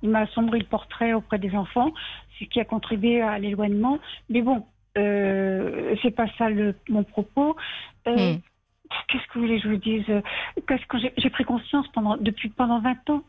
Il 0.03 0.11
m'a 0.11 0.21
assombri 0.21 0.59
le 0.59 0.67
portrait 0.67 1.15
auprès 1.15 1.39
des 1.39 1.55
enfants, 1.55 1.93
ce 2.39 2.45
qui 2.45 2.61
a 2.61 2.65
contribué 2.65 3.23
à 3.23 3.39
l'éloignement. 3.39 3.99
Mais 4.29 4.43
bon, 4.43 4.67
euh, 4.99 5.95
c'est 6.03 6.11
pas 6.11 6.27
ça 6.37 6.51
le, 6.51 6.75
mon 6.89 7.05
propos. 7.05 7.57
Euh, 8.07 8.35
Hmm. 8.35 8.39
Qu'est-ce 9.09 9.27
que 9.29 9.39
vous 9.39 9.47
voulez 9.47 9.57
que 9.57 9.63
je 9.63 9.69
vous 9.71 9.77
dise? 9.77 10.05
Qu'est-ce 10.69 10.87
que 10.87 10.99
j'ai 11.17 11.31
pris 11.31 11.45
conscience 11.45 11.89
pendant 11.95 12.19
depuis 12.19 12.51
pendant 12.51 12.79
20 12.81 13.09
ans. 13.09 13.23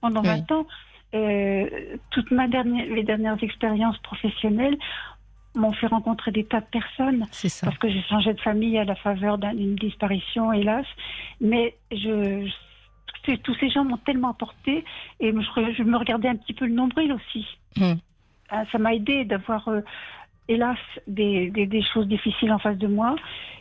Pendant 0.00 0.22
Oui. 0.22 0.28
20 0.28 0.52
ans, 0.52 0.66
euh, 1.14 1.68
toutes 2.10 2.30
ma 2.30 2.48
dernière, 2.48 2.86
les 2.86 3.02
dernières 3.02 3.42
expériences 3.42 3.98
professionnelles 3.98 4.78
m'ont 5.54 5.72
fait 5.72 5.86
rencontrer 5.86 6.30
des 6.30 6.44
tas 6.44 6.60
de 6.60 6.66
personnes 6.66 7.26
ça. 7.48 7.66
parce 7.66 7.78
que 7.78 7.88
j'ai 7.88 8.02
changé 8.02 8.32
de 8.32 8.40
famille 8.40 8.78
à 8.78 8.84
la 8.84 8.94
faveur 8.94 9.38
d'un- 9.38 9.54
d'une 9.54 9.74
disparition, 9.76 10.52
hélas. 10.52 10.86
Mais 11.40 11.74
je, 11.90 12.46
je- 13.26 13.34
tous 13.36 13.54
ces- 13.60 13.70
gens 13.70 13.84
m'ont 13.84 13.98
tellement 13.98 14.30
apporté 14.30 14.84
et 15.20 15.30
je, 15.32 15.72
je 15.76 15.82
me 15.82 15.96
regardais 15.96 16.28
un 16.28 16.36
petit 16.36 16.54
peu 16.54 16.66
le 16.66 16.72
nombril 16.74 17.12
aussi. 17.12 17.46
Hmm. 17.76 17.94
Ah, 18.50 18.64
Ça 18.72 18.78
m'a 18.78 18.94
aidé 18.94 19.24
d'avoir, 19.24 19.68
euh, 19.68 19.80
hélas, 20.48 20.78
des, 21.06 21.50
des, 21.50 21.66
des 21.66 21.82
choses 21.82 22.06
difficiles 22.08 22.52
en 22.52 22.58
face 22.58 22.78
de 22.78 22.86
moi, 22.86 23.14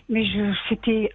mais 0.10 0.24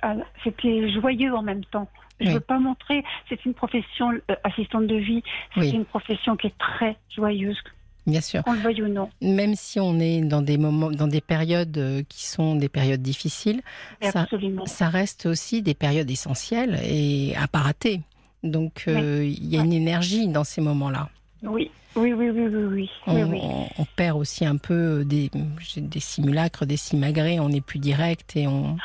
ah, 0.03 0.15
c'était 0.45 0.89
joyeux 0.91 1.35
en 1.35 1.43
même 1.43 1.65
temps. 1.67 1.89
Je 2.19 2.25
ne 2.25 2.29
Oui. 2.31 2.35
veux 2.37 2.41
pas 2.41 2.59
montrer, 2.59 3.05
c'est 3.29 3.45
une 3.45 3.53
profession, 3.53 4.11
euh, 4.31 4.35
assistante 4.45 4.87
de 4.87 4.97
vie, 4.97 5.23
c'est 5.55 5.61
Oui. 5.61 5.71
une 5.73 5.85
profession 5.85 6.35
qui 6.37 6.47
est 6.47 6.57
très 6.59 6.97
joyeuse, 7.15 7.59
Bien 8.07 8.21
sûr. 8.21 8.43
qu'on 8.45 8.53
le 8.53 8.61
veuille 8.61 8.83
ou 8.83 8.89
non. 8.89 9.09
Même 9.21 9.55
si 9.57 9.81
on 9.81 9.99
est 9.99 10.21
dans 10.21 10.43
des 10.43 10.59
moments, 10.59 10.91
dans 10.91 11.09
des 11.09 11.21
périodes 11.21 11.77
euh, 11.79 12.03
qui 12.09 12.25
sont 12.27 12.55
des 12.55 12.69
périodes 12.69 13.03
difficiles, 13.03 13.63
Ça- 14.01 14.27
ça 14.67 14.89
reste 14.89 15.27
aussi 15.27 15.63
des 15.63 15.75
périodes 15.75 16.11
essentielles 16.11 16.79
et 16.85 17.35
à 17.37 17.49
pas 17.49 17.59
rater. 17.61 18.01
Donc 18.45 18.85
euh, 18.87 19.25
il 19.25 19.47
y 19.47 19.59
a 19.59 19.63
une 19.63 19.73
énergie 19.73 20.29
dans 20.29 20.45
ces 20.45 20.61
moments-là. 20.61 21.09
Oui, 21.43 21.71
oui, 21.97 22.13
oui, 22.13 22.31
oui, 22.31 22.47
oui, 22.47 22.65
oui. 22.65 22.91
On, 23.09 23.25
oui, 23.25 23.41
perd 23.97 24.17
aussi 24.19 24.45
un 24.47 24.57
peu 24.57 25.05
des, 25.05 25.31
des 25.77 26.01
simulacres, 26.01 26.65
des 26.67 26.77
simagrées, 26.77 27.41
on 27.41 27.49
est 27.49 27.61
plus 27.61 27.79
direct 27.81 28.37
et 28.37 28.47
on, 28.47 28.77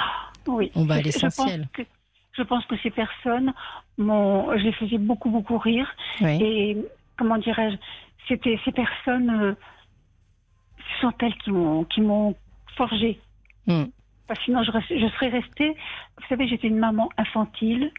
Oui. 0.48 0.72
On 0.76 0.86
va 0.86 0.96
à 0.96 0.98
Je- 0.98 1.04
je 1.04 1.08
l'essentiel. 1.10 1.68
que- 1.74 1.84
Je 2.34 2.44
pense 2.44 2.66
que 2.66 2.76
ces 2.82 2.90
personnes 2.90 3.54
je 4.00 4.64
les 4.64 4.72
faisais 4.74 4.98
beaucoup, 4.98 5.30
beaucoup 5.30 5.58
rire. 5.60 5.86
Et 6.22 6.78
comment 7.18 7.38
dirais-je, 7.38 7.76
c'était 8.28 8.60
ces 8.66 8.72
personnes, 8.72 9.30
euh, 9.30 9.54
ce 10.78 11.02
sont 11.02 11.14
elles 11.20 11.36
qui 11.38 11.52
m'ont, 11.52 11.84
qui 11.86 12.02
m'ont 12.02 12.36
forgé. 12.76 13.20
Hmm. 13.68 13.86
Parce 14.28 14.40
que 14.40 14.46
sinon, 14.46 14.64
je, 14.64 14.72
je 14.72 15.08
serais 15.16 15.30
restée. 15.30 15.70
Vous 16.18 16.28
savez, 16.30 16.48
j'étais 16.48 16.68
une 16.68 16.80
maman 16.80 17.10
infantile, 17.18 17.92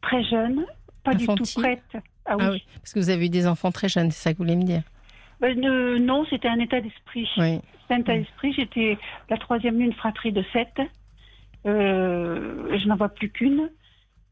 très 0.00 0.24
jeune, 0.24 0.64
pas 1.04 1.14
du 1.14 1.26
tout 1.26 1.44
prête. 1.54 1.82
Ah 2.24 2.36
oui. 2.36 2.44
Ah 2.44 2.50
oui, 2.50 2.64
parce 2.76 2.92
que 2.92 2.98
vous 2.98 3.10
avez 3.10 3.26
eu 3.26 3.30
des 3.30 3.46
enfants 3.46 3.70
très 3.70 3.88
jeunes, 3.88 4.10
c'est 4.10 4.22
ça 4.22 4.32
que 4.32 4.38
vous 4.38 4.44
voulez 4.44 4.56
me 4.56 4.64
dire? 4.64 4.82
Ben, 5.40 5.58
non, 5.60 6.24
c'était 6.30 6.48
un 6.48 6.58
état 6.58 6.80
d'esprit. 6.80 7.28
Oui, 7.36 7.60
C'était 7.82 7.94
un 7.94 7.98
état 7.98 8.16
d'esprit. 8.16 8.52
J'étais 8.54 8.98
la 9.28 9.36
troisième 9.36 9.76
d'une 9.76 9.92
fratrie 9.92 10.32
de 10.32 10.42
sept. 10.52 10.80
Euh, 11.66 12.78
je 12.78 12.86
n'en 12.88 12.96
vois 12.96 13.10
plus 13.10 13.30
qu'une. 13.30 13.70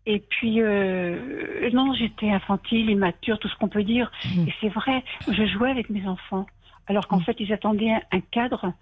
Et 0.06 0.20
puis, 0.20 0.60
euh, 0.60 1.70
non, 1.72 1.94
j'étais 1.94 2.30
infantile, 2.30 2.90
immature, 2.90 3.38
tout 3.38 3.48
ce 3.48 3.56
qu'on 3.56 3.68
peut 3.68 3.84
dire. 3.84 4.10
Mhm. 4.36 4.48
Et 4.48 4.54
c'est 4.60 4.68
vrai, 4.68 5.02
je 5.30 5.46
jouais 5.46 5.70
avec 5.70 5.88
mes 5.90 6.06
enfants. 6.06 6.46
Alors 6.86 7.08
qu'en 7.08 7.18
Mhm. 7.18 7.24
fait, 7.24 7.36
ils 7.40 7.52
attendaient 7.52 7.92
un, 8.12 8.20
cadre 8.20 8.72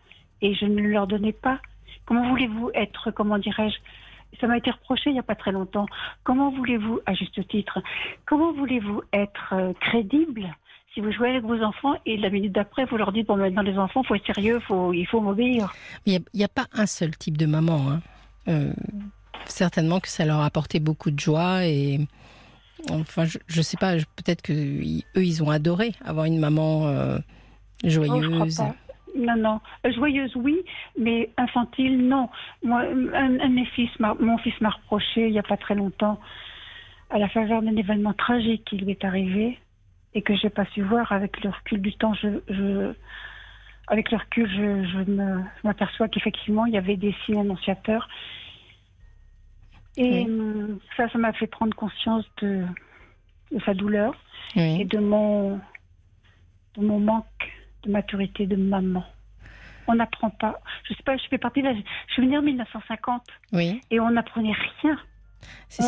et 0.40 0.54
je 0.54 0.64
ne 0.64 0.80
le 0.80 0.90
leur 0.90 1.06
donnais 1.06 1.32
pas. 1.32 1.60
Comment 2.04 2.28
voulez-vous 2.28 2.70
être, 2.74 3.12
comment 3.12 3.38
dirais-je 3.38 3.76
Ça 4.40 4.48
m'a 4.48 4.56
été 4.58 4.70
reproché 4.72 5.10
il 5.10 5.12
n'y 5.12 5.20
a 5.20 5.22
pas 5.22 5.36
très 5.36 5.52
longtemps. 5.52 5.86
Comment 6.24 6.50
voulez-vous, 6.50 6.98
à 7.06 7.14
juste 7.14 7.46
titre, 7.46 7.80
comment 8.26 8.52
voulez-vous 8.52 9.02
être 9.12 9.52
euh, 9.52 9.72
crédible 9.80 10.52
si 10.94 11.00
vous 11.00 11.10
jouez 11.10 11.30
avec 11.30 11.44
vos 11.44 11.62
enfants 11.62 11.94
et 12.04 12.18
la 12.18 12.28
minute 12.28 12.52
d'après, 12.52 12.84
vous 12.84 12.98
leur 12.98 13.12
dites 13.12 13.26
bon 13.26 13.36
maintenant 13.36 13.62
les 13.62 13.78
enfants, 13.78 14.02
faut 14.02 14.14
être 14.14 14.26
sérieux, 14.26 14.60
faut, 14.60 14.92
il 14.92 15.06
faut 15.06 15.20
m'obéir. 15.20 15.72
Il 16.04 16.20
n'y 16.34 16.44
a, 16.44 16.48
pas 16.48 16.66
un 16.74 16.84
seul 16.84 17.16
type 17.16 17.38
de 17.38 17.46
maman. 17.46 17.90
Hein. 17.90 18.00
Euh, 18.48 18.72
certainement 19.46 20.00
que 20.00 20.08
ça 20.08 20.24
leur 20.24 20.40
a 20.40 20.46
apporté 20.46 20.80
beaucoup 20.80 21.10
de 21.10 21.20
joie 21.20 21.64
et 21.64 22.00
enfin 22.90 23.24
je, 23.24 23.38
ne 23.56 23.62
sais 23.62 23.76
pas, 23.76 23.94
peut-être 23.94 24.42
que 24.42 24.52
eux 24.52 25.24
ils 25.24 25.42
ont 25.42 25.50
adoré 25.50 25.92
avoir 26.04 26.26
une 26.26 26.38
maman 26.38 26.88
euh, 26.88 27.18
joyeuse. 27.84 28.60
non, 29.16 29.36
non. 29.36 29.60
Joyeuse, 29.84 30.34
oui, 30.36 30.58
mais 30.98 31.30
infantile, 31.36 32.08
non. 32.08 32.28
Moi, 32.62 32.82
un, 33.14 33.40
un 33.40 33.48
mes 33.48 33.66
fils, 33.66 33.90
mon 33.98 34.38
fils 34.38 34.58
m'a 34.60 34.70
reproché 34.70 35.26
il 35.26 35.32
n'y 35.32 35.38
a 35.38 35.44
pas 35.44 35.56
très 35.56 35.74
longtemps, 35.74 36.18
à 37.10 37.18
la 37.18 37.28
faveur 37.28 37.62
d'un 37.62 37.76
événement 37.76 38.14
tragique 38.14 38.64
qui 38.64 38.76
lui 38.78 38.92
est 38.92 39.04
arrivé 39.04 39.58
et 40.14 40.22
que 40.22 40.34
j'ai 40.34 40.50
pas 40.50 40.64
su 40.74 40.82
voir 40.82 41.12
avec 41.12 41.42
le 41.42 41.50
recul 41.50 41.80
du 41.80 41.94
temps. 41.94 42.14
Je, 42.14 42.92
avec 43.88 44.10
le 44.10 44.18
recul, 44.18 44.48
je, 44.48 45.38
m'aperçois 45.64 46.08
qu'effectivement, 46.08 46.66
il 46.66 46.74
y 46.74 46.78
avait 46.78 46.96
des 46.96 47.14
signes 47.24 47.40
annonciateurs. 47.40 48.08
Et 49.96 50.24
hum, 50.24 50.78
ça, 50.96 51.08
ça 51.10 51.18
m'a 51.18 51.32
fait 51.32 51.46
prendre 51.46 51.74
conscience 51.74 52.24
de, 52.40 52.64
sa 53.64 53.74
douleur 53.74 54.14
et 54.56 54.84
de 54.84 54.98
mon, 54.98 55.58
de 56.76 56.82
mon 56.82 56.98
manque 56.98 57.26
de 57.82 57.90
maturité 57.90 58.46
de 58.46 58.56
maman. 58.56 59.04
On 59.88 59.94
n'apprend 59.94 60.30
pas. 60.30 60.60
Je 60.84 60.94
sais 60.94 61.02
pas, 61.02 61.16
je 61.16 61.26
fais 61.28 61.38
partie 61.38 61.60
de 61.60 61.68
la. 61.68 61.74
Je 61.74 62.12
suis 62.12 62.22
venue 62.22 62.38
en 62.38 62.42
1950 62.42 63.22
oui. 63.52 63.80
et 63.90 64.00
on 64.00 64.10
n'apprenait 64.10 64.54
rien 64.82 64.98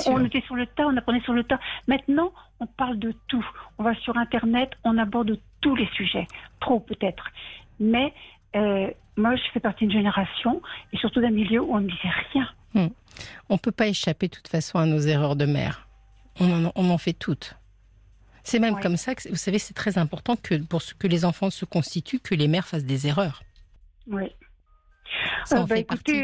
on, 0.06 0.24
était 0.24 0.40
sur 0.42 0.54
le 0.54 0.66
tas, 0.66 0.86
on 0.86 0.96
apprenait 0.96 1.20
sur 1.20 1.32
le 1.32 1.44
tas. 1.44 1.60
Maintenant, 1.88 2.32
on 2.60 2.66
parle 2.66 2.98
de 2.98 3.14
tout. 3.28 3.46
On 3.78 3.82
va 3.82 3.94
sur 3.96 4.16
Internet, 4.16 4.70
on 4.84 4.98
aborde 4.98 5.38
tous 5.60 5.76
les 5.76 5.88
sujets. 5.94 6.26
Trop 6.60 6.80
peut-être. 6.80 7.30
Mais 7.80 8.12
euh, 8.56 8.90
moi, 9.16 9.36
je 9.36 9.42
fais 9.52 9.60
partie 9.60 9.86
d'une 9.86 9.96
génération 9.96 10.62
et 10.92 10.96
surtout 10.96 11.20
d'un 11.20 11.30
milieu 11.30 11.60
où 11.60 11.74
on 11.74 11.80
ne 11.80 11.88
disait 11.88 12.12
rien. 12.32 12.48
Hmm. 12.74 12.88
On 13.48 13.54
ne 13.54 13.58
peut 13.58 13.72
pas 13.72 13.86
échapper 13.86 14.28
de 14.28 14.34
toute 14.34 14.48
façon 14.48 14.78
à 14.78 14.86
nos 14.86 15.00
erreurs 15.00 15.36
de 15.36 15.46
mère. 15.46 15.88
On 16.40 16.64
en, 16.74 16.98
fait 16.98 17.12
toutes. 17.12 17.54
C'est 18.42 18.58
même 18.58 18.80
comme 18.80 18.96
ça 18.96 19.14
que, 19.14 19.28
vous 19.28 19.36
savez, 19.36 19.60
c'est 19.60 19.74
très 19.74 19.98
important 19.98 20.34
que 20.36 20.56
pour 20.56 20.82
que 20.98 21.06
les 21.06 21.24
enfants 21.24 21.50
se 21.50 21.64
constituent, 21.64 22.18
que 22.18 22.34
les 22.34 22.48
mères 22.48 22.66
fassent 22.66 22.84
des 22.84 23.06
erreurs. 23.06 23.44
Oui. 24.08 24.34
Ça 25.44 25.60
en 25.60 25.62
euh, 25.62 25.66
bah, 25.66 25.76
fait 25.76 25.84
partie. 25.84 26.22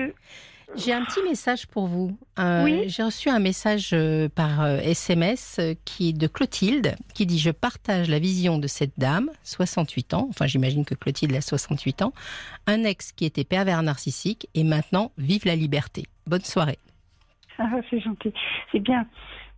J'ai 0.76 0.92
un 0.92 1.04
petit 1.04 1.22
message 1.22 1.66
pour 1.66 1.88
vous. 1.88 2.16
Euh, 2.38 2.84
j'ai 2.86 3.02
reçu 3.02 3.28
un 3.28 3.40
message 3.40 3.90
euh, 3.92 4.28
par 4.28 4.64
SMS 4.66 5.56
euh, 5.58 5.74
qui 5.84 6.10
est 6.10 6.12
de 6.12 6.28
Clotilde 6.28 6.94
qui 7.12 7.26
dit 7.26 7.40
Je 7.40 7.50
partage 7.50 8.08
la 8.08 8.20
vision 8.20 8.58
de 8.58 8.68
cette 8.68 8.92
dame, 8.96 9.30
68 9.42 10.14
ans, 10.14 10.26
enfin 10.30 10.46
j'imagine 10.46 10.84
que 10.84 10.94
Clotilde 10.94 11.34
a 11.34 11.40
68 11.40 12.02
ans, 12.02 12.12
un 12.66 12.84
ex 12.84 13.10
qui 13.12 13.24
était 13.24 13.44
pervers 13.44 13.82
narcissique 13.82 14.48
et 14.54 14.62
maintenant 14.62 15.10
vive 15.18 15.44
la 15.44 15.56
liberté. 15.56 16.04
Bonne 16.30 16.42
soirée. 16.42 16.78
Ah, 17.58 17.68
c'est 17.90 17.98
gentil. 17.98 18.32
C'est 18.70 18.78
bien. 18.78 19.04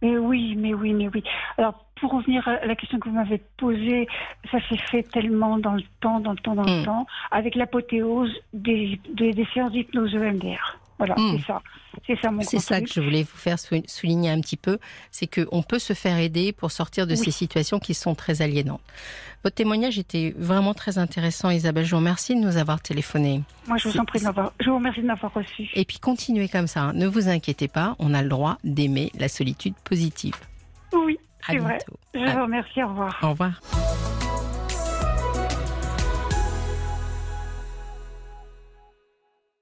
Mais 0.01 0.17
oui, 0.17 0.57
mais 0.57 0.73
oui, 0.73 0.95
mais 0.95 1.09
oui. 1.15 1.23
Alors, 1.59 1.85
pour 2.01 2.13
revenir 2.13 2.49
à 2.49 2.65
la 2.65 2.75
question 2.75 2.99
que 2.99 3.11
vous 3.11 3.15
m'avez 3.15 3.43
posée, 3.59 4.09
ça 4.51 4.59
s'est 4.69 4.79
fait 4.79 5.03
tellement 5.03 5.59
dans 5.59 5.75
le 5.75 5.83
temps, 6.01 6.19
dans 6.19 6.33
le 6.33 6.39
temps, 6.39 6.55
dans 6.55 6.65
le 6.65 6.81
hmm. 6.81 6.85
temps, 6.85 7.07
avec 7.31 7.55
l'apothéose 7.55 8.33
des, 8.55 8.99
des, 9.11 9.33
des 9.33 9.47
séances 9.53 9.73
d'hypnose 9.73 10.15
EMDR. 10.15 10.79
Voilà, 11.07 11.21
hmm. 11.21 11.39
c'est 11.39 11.47
ça. 11.47 11.63
C'est 12.07 12.21
ça 12.21 12.31
mon 12.31 12.43
C'est 12.43 12.59
ça 12.59 12.81
que 12.81 12.87
je 12.89 13.01
voulais 13.01 13.23
vous 13.23 13.37
faire 13.37 13.59
souligner 13.59 14.31
un 14.31 14.41
petit 14.41 14.57
peu, 14.57 14.79
c'est 15.11 15.27
qu'on 15.27 15.63
peut 15.63 15.79
se 15.79 15.93
faire 15.93 16.19
aider 16.19 16.53
pour 16.53 16.71
sortir 16.71 17.07
de 17.07 17.15
ces 17.15 17.31
situations 17.31 17.81
qui 17.81 17.95
sont 17.95 18.15
très 18.15 18.41
aliénantes. 18.41 18.81
Votre 19.43 19.57
témoignage 19.57 19.99
était 19.99 20.33
vraiment 20.39 20.75
très 20.75 20.99
intéressant, 20.99 21.51
Isabelle. 21.51 21.85
Je 21.85 21.91
vous 21.91 21.97
remercie 21.97 22.37
de 22.37 22.41
nous 22.41 22.57
avoir 22.57 22.81
téléphoné. 22.81 23.43
Moi, 23.67 23.77
je 23.77 23.89
vous 23.89 23.99
en 23.99 24.05
prie 24.05 24.21
de 24.21 24.25
m'avoir. 24.25 24.53
Je 24.61 24.71
vous 24.71 24.77
remercie 24.77 25.03
de 25.03 25.07
m'avoir 25.07 25.35
reçu. 25.35 25.69
Et 25.75 25.85
puis 25.85 25.99
continuez 25.99 26.49
comme 26.49 26.69
ça. 26.69 26.83
Hein. 26.83 26.93
Ne 26.93 27.09
vous 27.09 27.29
inquiétez 27.29 27.67
pas, 27.67 27.97
on 27.99 28.15
a 28.15 28.23
le 28.23 28.29
droit 28.29 28.59
d'aimer 28.63 29.11
la 29.19 29.29
solitude 29.29 29.75
positive. 29.85 30.35
Oui, 30.93 31.19
c'est 31.47 31.59
vrai. 31.59 31.79
Je 32.15 32.21
vous 32.21 32.43
remercie. 32.43 32.83
Au 32.83 32.89
revoir. 32.89 33.19
Au 33.23 33.31
revoir. 33.31 33.61